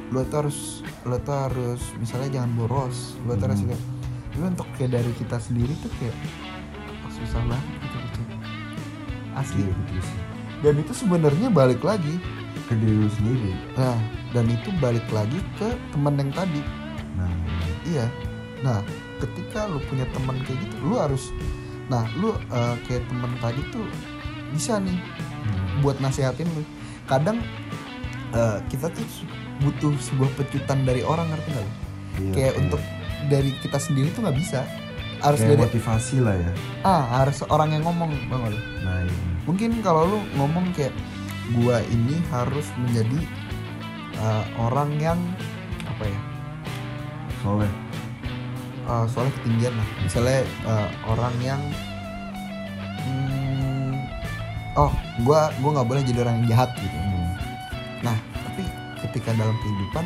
lo 0.08 0.20
tuh 0.24 0.36
harus 0.40 0.58
lo 1.02 1.16
tuh 1.16 1.36
harus 1.40 1.80
misalnya 1.96 2.28
jangan 2.32 2.52
boros 2.54 3.14
lo 3.22 3.34
tuh 3.34 3.46
harus 3.46 3.60
Hmm. 3.60 3.70
kayak 3.70 3.82
tapi 4.26 4.44
untuk 4.48 4.68
kayak 4.74 4.90
dari 4.92 5.12
kita 5.14 5.36
sendiri 5.38 5.72
tuh 5.78 5.92
kayak 5.96 6.16
oh, 7.00 7.10
susah 7.12 7.40
banget 7.44 7.66
gitu 7.78 7.96
gitu 8.02 8.20
asli 9.32 9.60
Iya, 9.60 9.72
betul 9.72 10.00
sih. 10.00 10.18
dan 10.60 10.74
itu 10.76 10.92
sebenarnya 10.94 11.48
balik 11.48 11.82
lagi 11.82 12.14
ke 12.64 12.74
diri 12.74 12.96
lu 12.96 13.10
sendiri 13.10 13.50
nah 13.72 13.96
dan 14.30 14.44
itu 14.46 14.68
balik 14.78 15.04
lagi 15.08 15.38
ke 15.56 15.68
teman 15.90 16.14
yang 16.16 16.30
tadi 16.30 16.60
nah 17.14 17.30
Iya. 17.82 18.06
Nah, 18.62 18.78
ketika 19.18 19.66
lu 19.66 19.82
punya 19.82 20.06
teman 20.08 20.38
kayak 20.40 20.54
gitu, 20.62 20.76
lu 20.80 20.94
harus 20.94 21.34
nah, 21.88 22.06
lu 22.14 22.30
eh, 22.30 22.76
kayak 22.86 23.02
teman 23.04 23.34
tadi 23.36 23.58
tuh 23.68 23.82
bisa 24.52 24.78
nih 24.78 24.96
buat 25.80 25.98
nasehatin 25.98 26.46
lu. 26.52 26.62
Kadang 27.08 27.40
eh, 28.32 28.58
kita 28.68 28.92
tuh 28.92 29.04
butuh 29.64 29.94
sebuah 29.98 30.30
pecutan 30.36 30.84
dari 30.84 31.02
orang 31.02 31.26
ngerti 31.32 31.48
nggak 31.50 31.64
lu? 31.64 31.72
Iya, 32.12 32.32
Kayak 32.36 32.54
untuk 32.60 32.82
dari 33.26 33.50
kita 33.64 33.78
sendiri 33.80 34.08
tuh 34.12 34.22
nggak 34.28 34.38
bisa. 34.38 34.62
Harus 35.22 35.38
kayak 35.38 35.54
dari 35.54 35.62
motivasi 35.70 36.16
lah 36.18 36.34
ya 36.34 36.50
ah 36.82 37.22
harus 37.22 37.46
orang 37.46 37.70
yang 37.70 37.86
ngomong 37.86 38.10
bang 38.26 38.42
lu. 38.42 38.58
nah 38.82 39.06
iya 39.06 39.14
Mungkin 39.46 39.78
kalau 39.78 40.02
lu 40.06 40.18
ngomong 40.34 40.74
kayak 40.74 40.90
gua 41.54 41.78
ini 41.94 42.18
harus 42.34 42.66
menjadi 42.74 43.22
eh, 44.18 44.44
orang 44.58 44.90
yang 44.98 45.18
apa 45.86 46.10
ya? 46.10 46.20
soleh 47.42 47.70
uh, 48.86 49.06
soalnya 49.10 49.34
ketinggian 49.42 49.74
lah 49.74 49.88
misalnya 50.02 50.40
uh, 50.62 50.88
orang 51.10 51.34
yang 51.42 51.62
oh 54.76 54.92
gua 55.24 55.52
gua 55.60 55.70
nggak 55.80 55.88
boleh 55.88 56.02
jadi 56.04 56.18
orang 56.24 56.34
yang 56.42 56.48
jahat 56.56 56.70
gitu. 56.80 56.96
Hmm. 56.96 57.32
nah 58.02 58.16
tapi 58.48 58.62
ketika 59.04 59.30
dalam 59.36 59.56
kehidupan 59.60 60.04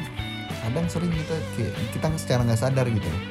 kadang 0.66 0.86
sering 0.90 1.12
kita 1.14 1.36
kayak 1.54 1.72
kita 1.94 2.06
secara 2.18 2.40
nggak 2.42 2.60
sadar 2.60 2.86
gitu. 2.90 3.06
Loh. 3.06 3.22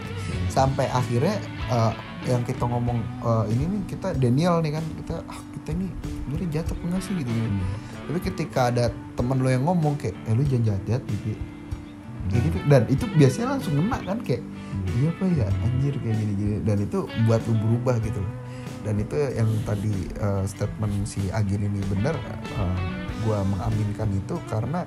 sampai 0.49 0.89
akhirnya 0.89 1.37
uh, 1.69 1.93
yang 2.25 2.41
kita 2.41 2.65
ngomong 2.65 2.97
uh, 3.21 3.45
ini 3.45 3.69
nih 3.69 3.81
kita 3.85 4.17
Daniel 4.17 4.57
nih 4.63 4.73
kan 4.73 4.85
kita 5.03 5.15
ah 5.29 5.39
kita 5.53 5.77
ini 5.77 5.85
sebenarnya 6.01 6.49
jahat 6.49 6.67
apa 6.73 6.83
enggak 6.87 7.01
sih? 7.05 7.13
gitu 7.19 7.29
Hmm. 7.29 7.61
tapi 8.09 8.19
ketika 8.23 8.59
ada 8.73 8.85
teman 9.13 9.37
lo 9.43 9.49
yang 9.51 9.63
ngomong 9.67 9.93
kayak 9.99 10.15
eh 10.25 10.33
lu 10.33 10.41
jangan 10.47 10.65
jahat 10.65 10.81
jahat 10.89 11.03
gitu. 11.11 11.37
Kayak 12.25 12.41
gitu. 12.49 12.57
Dan 12.65 12.81
itu 12.89 13.05
biasanya 13.13 13.47
langsung 13.53 13.73
ngena 13.77 13.97
kan 14.01 14.17
kayak 14.25 14.41
Hmm. 14.75 14.91
iya 14.99 15.07
apa 15.07 15.25
ya 15.31 15.47
anjir 15.63 15.93
kayak 16.03 16.15
gini 16.19 16.33
gini 16.35 16.55
dan 16.67 16.77
itu 16.83 16.99
buat 17.23 17.39
lu 17.47 17.55
berubah 17.55 17.95
gitu 18.03 18.19
loh 18.19 18.31
dan 18.85 19.01
itu 19.01 19.17
yang 19.33 19.49
tadi 19.65 19.93
uh, 20.21 20.45
statement 20.45 21.09
si 21.09 21.27
Agin 21.33 21.65
ini 21.65 21.81
benar 21.89 22.13
uh, 22.55 22.77
gua 23.25 23.41
mengaminkan 23.41 24.13
itu 24.13 24.37
karena 24.45 24.85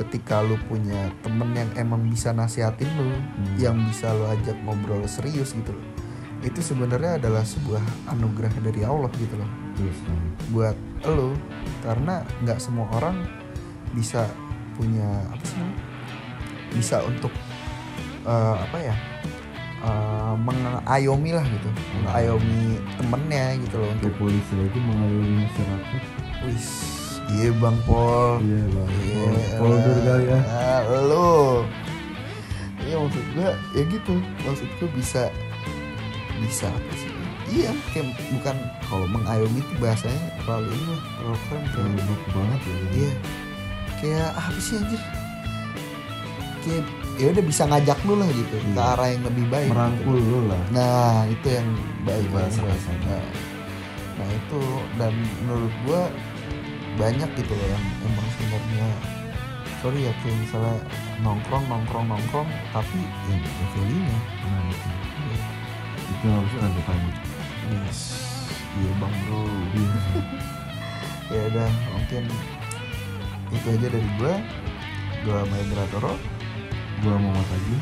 ketika 0.00 0.42
lu 0.42 0.56
punya 0.66 1.12
temen 1.22 1.54
yang 1.54 1.70
emang 1.78 2.02
bisa 2.08 2.34
nasihatin 2.34 2.88
lu 2.98 3.14
Hmm. 3.14 3.56
yang 3.56 3.76
bisa 3.88 4.10
lu 4.12 4.26
ajak 4.28 4.56
ngobrol 4.66 5.00
serius 5.06 5.54
gitu 5.54 5.70
loh 5.72 5.86
itu 6.40 6.60
sebenarnya 6.64 7.20
adalah 7.20 7.44
sebuah 7.44 7.84
anugerah 8.08 8.52
dari 8.64 8.80
Allah 8.82 9.12
gitu 9.16 9.36
loh 9.36 9.50
Terus, 9.76 9.98
hmm. 10.08 10.28
buat 10.52 10.76
lo 11.04 11.36
karena 11.84 12.24
nggak 12.44 12.58
semua 12.60 12.88
orang 12.96 13.24
bisa 13.92 14.24
punya 14.76 15.24
apa 15.28 15.44
sih 15.44 15.60
bisa 16.72 17.04
untuk 17.04 17.32
eh, 18.24 18.56
apa 18.56 18.78
ya 18.80 18.96
eh, 19.80 20.34
mengayomi 20.36 21.30
lah 21.32 21.44
gitu. 21.44 21.68
Mengayomi. 22.00 22.78
Temennya 22.96 23.44
gitu 23.64 23.76
loh 23.80 23.90
untuk 23.90 24.12
polisi 24.16 24.52
aja 24.54 24.78
mengayomi 24.78 25.32
masyarakat. 25.44 26.02
Wis 26.44 26.66
iya 27.30 27.48
bang 27.54 27.78
Pol 27.86 28.42
iya 28.42 28.62
bang 28.66 28.90
Iya, 28.90 29.30
polder 29.56 29.96
kali 30.02 30.24
ya. 30.28 30.40
ah, 30.44 30.80
lo. 31.06 31.62
Iya 32.80 32.96
maksud 32.96 33.24
gue 33.36 33.50
ya 33.76 33.82
gitu. 33.86 34.14
Maksud 34.42 34.68
gue 34.80 34.88
bisa 34.96 35.22
bisa 36.40 36.66
apa 36.66 36.92
sih? 36.96 37.08
Iya 37.50 37.70
kayak 37.90 38.14
bukan 38.30 38.56
kalau 38.86 39.06
mengayomi 39.06 39.58
itu 39.58 39.74
bahasanya 39.78 40.22
terlalu 40.42 40.70
ini 40.70 40.84
lah 40.86 41.02
terlalu 41.18 41.38
keren 41.48 41.64
terlalu 41.72 42.14
banget 42.30 42.60
ya. 42.62 42.76
Iya. 42.90 43.12
Kayak 44.00 44.28
apa 44.32 44.58
sih 44.58 44.74
anjir? 44.80 45.02
Kayak 46.60 46.84
ya 47.20 47.26
udah 47.30 47.44
bisa 47.44 47.62
ngajak 47.68 47.98
lu 48.02 48.14
lah 48.16 48.28
gitu 48.32 48.56
ke 48.56 48.70
Iya. 48.72 48.82
arah 48.96 49.08
yang 49.12 49.22
lebih 49.22 49.44
baik 49.52 49.68
merangkul 49.68 50.16
gitu. 50.16 50.30
lu 50.32 50.40
lah. 50.48 50.62
Nah 50.72 51.14
itu 51.28 51.46
yang 51.52 51.68
baik 52.02 52.26
banget. 52.32 52.60
nah, 53.04 53.24
nah 54.16 54.28
itu 54.30 54.60
dan 54.96 55.12
menurut 55.44 55.74
gua 55.84 56.02
banyak 56.96 57.30
gitu 57.36 57.52
loh 57.52 57.68
yang 57.68 57.84
emang 58.02 58.28
sebenarnya 58.34 58.88
sorry 59.80 60.00
ya 60.04 60.12
kayak 60.20 60.36
misalnya 60.36 60.76
nongkrong 61.20 61.64
nongkrong 61.64 62.06
nongkrong 62.08 62.48
tapi 62.68 63.00
ya 63.00 63.36
ada 63.36 63.64
value 63.72 64.02
nya 64.02 64.18
nah 64.42 64.62
itu 64.66 64.88
itu 66.10 66.24
yang 66.26 66.36
harus 66.42 66.52
tanda 66.58 66.82
tanya. 66.84 67.12
Yes. 67.70 68.00
Iya 68.74 68.92
bang 68.98 69.14
bro. 69.24 69.42
Iya. 69.76 69.90
ya 71.32 71.40
udah 71.48 71.70
mungkin 71.92 72.24
itu 73.50 73.66
aja 73.68 73.86
dari 73.88 74.08
gua. 74.16 74.34
Gua 75.20 75.44
Mahendra 75.46 75.84
Toro 75.92 76.16
gua 77.00 77.16
mau 77.16 77.34
lagi 77.34 77.76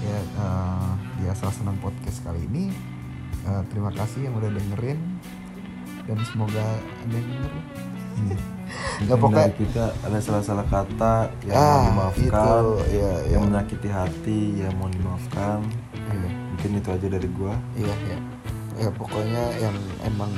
ya 0.00 0.18
eh, 0.18 0.88
di 1.16 1.24
asal 1.26 1.50
senang 1.50 1.76
podcast 1.78 2.20
kali 2.22 2.42
ini 2.44 2.72
Eh, 3.46 3.62
terima 3.70 3.94
kasih 3.94 4.26
yang 4.26 4.34
udah 4.34 4.50
dengerin. 4.50 4.98
Dan 6.02 6.18
semoga 6.26 6.66
ada 6.66 7.14
yang 7.14 7.26
denger 7.30 7.52
Iya. 7.54 8.38
Ya, 9.06 9.14
Mungkin 9.14 9.22
pokoknya- 9.22 9.54
kita 9.54 9.84
ada 10.02 10.18
salah-salah 10.18 10.66
kata 10.66 11.14
yang 11.46 11.54
Ah, 11.54 11.86
mau 11.94 12.10
dimaafkan 12.10 12.42
itu, 12.42 12.74
ya, 12.90 13.06
ya. 13.06 13.12
yang 13.30 13.42
menyakiti 13.46 13.86
hati 13.86 14.40
yang 14.58 14.74
mau 14.74 14.90
dimaafkan. 14.90 15.62
Iya, 15.94 16.28
mungkin 16.50 16.70
itu 16.74 16.88
aja 16.90 17.06
dari 17.06 17.28
gua. 17.30 17.54
Iya 17.78 17.94
ya 18.04 18.18
ya 18.76 18.90
pokoknya 18.90 19.44
yang 19.56 19.76
emang 20.02 20.32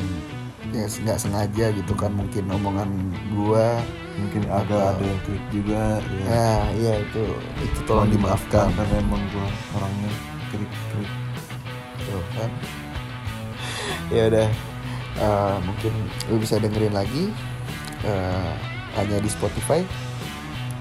ya 0.75 0.85
nggak 0.85 1.19
sengaja 1.21 1.66
gitu 1.73 1.93
kan 1.97 2.12
mungkin 2.12 2.45
omongan 2.53 2.91
gua 3.33 3.81
mungkin 4.19 4.43
agak 4.51 4.99
ada 4.99 5.05
yang 5.05 5.21
klik 5.25 5.45
juga 5.55 5.83
ya. 6.03 6.25
Ya 6.27 6.53
iya 6.75 6.93
itu 7.03 7.25
itu 7.62 7.81
tolong 7.87 8.11
dimaafkan. 8.11 8.69
karena 8.75 8.95
emang 9.01 9.23
gua 9.33 9.47
orangnya 9.79 10.11
klik 10.51 10.73
klik 10.93 11.11
tuh 12.05 12.23
kan. 12.37 12.51
Ya 14.09 14.25
udah 14.33 14.49
Eh, 15.19 15.57
mungkin 15.66 15.91
lu 16.31 16.39
bisa 16.39 16.62
dengerin 16.62 16.95
lagi 16.95 17.35
eh, 18.07 18.51
hanya 18.95 19.19
di 19.19 19.27
Spotify. 19.27 19.83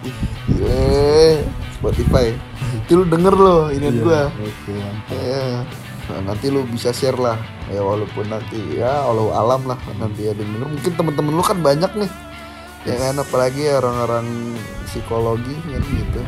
Ih, 0.06 0.18
gile 0.46 1.42
Spotify. 1.74 2.38
Itu 2.86 3.02
lu 3.02 3.06
denger 3.10 3.34
lo 3.34 3.74
ini 3.74 3.90
Iya, 3.90 4.02
gua. 4.06 4.22
oke 4.30 4.74
mantap. 4.78 5.18
Ya 5.26 5.66
nah, 6.08 6.22
nanti 6.34 6.54
lu 6.54 6.70
bisa 6.70 6.94
share 6.94 7.18
lah 7.18 7.34
ya 7.68 7.82
walaupun 7.84 8.26
nanti 8.32 8.80
ya 8.80 9.04
Allah 9.04 9.32
alam 9.36 9.62
lah 9.68 9.80
nanti 10.00 10.28
ada 10.28 10.40
denger. 10.40 10.68
Mungkin 10.68 10.94
temen-temen 10.96 11.34
lu 11.36 11.44
kan 11.44 11.60
banyak 11.60 11.92
nih. 11.96 12.12
Ya 12.88 12.96
kan 12.96 13.20
apalagi 13.20 13.68
orang-orang 13.68 14.56
psikologi 14.88 15.56
kan 15.68 15.84
gitu. 15.84 16.22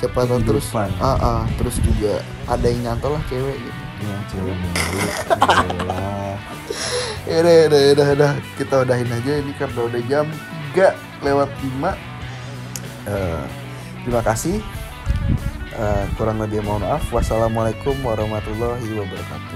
Siapa 0.00 0.24
tahu 0.24 0.40
terus 0.40 0.64
Kehidupan. 0.72 0.90
ah, 1.04 1.16
ah, 1.20 1.40
terus 1.60 1.76
juga 1.84 2.24
ada 2.48 2.64
yang 2.64 2.80
nyantol 2.88 3.20
lah 3.20 3.22
cewek 3.28 3.56
gitu. 3.60 3.80
Ya 4.00 4.16
cewek 4.32 4.56
ya 7.28 7.36
udah 7.44 7.52
ya 7.52 7.64
udah 7.68 7.80
ya 7.80 7.90
udah, 7.92 8.06
ya 8.08 8.14
udah. 8.16 8.32
kita 8.56 8.74
udahin 8.80 9.12
aja 9.12 9.32
ini 9.44 9.52
karena 9.60 9.80
udah 9.84 10.00
jam 10.08 10.26
3 10.72 11.24
lewat 11.26 11.50
5 11.60 12.10
Eh, 13.10 13.44
terima 14.04 14.20
kasih. 14.20 14.60
Eh, 15.72 16.04
kurang 16.20 16.36
lebih 16.38 16.60
mohon 16.60 16.84
maaf. 16.84 17.00
Wassalamualaikum 17.08 17.96
warahmatullahi 18.04 18.86
wabarakatuh 18.92 19.49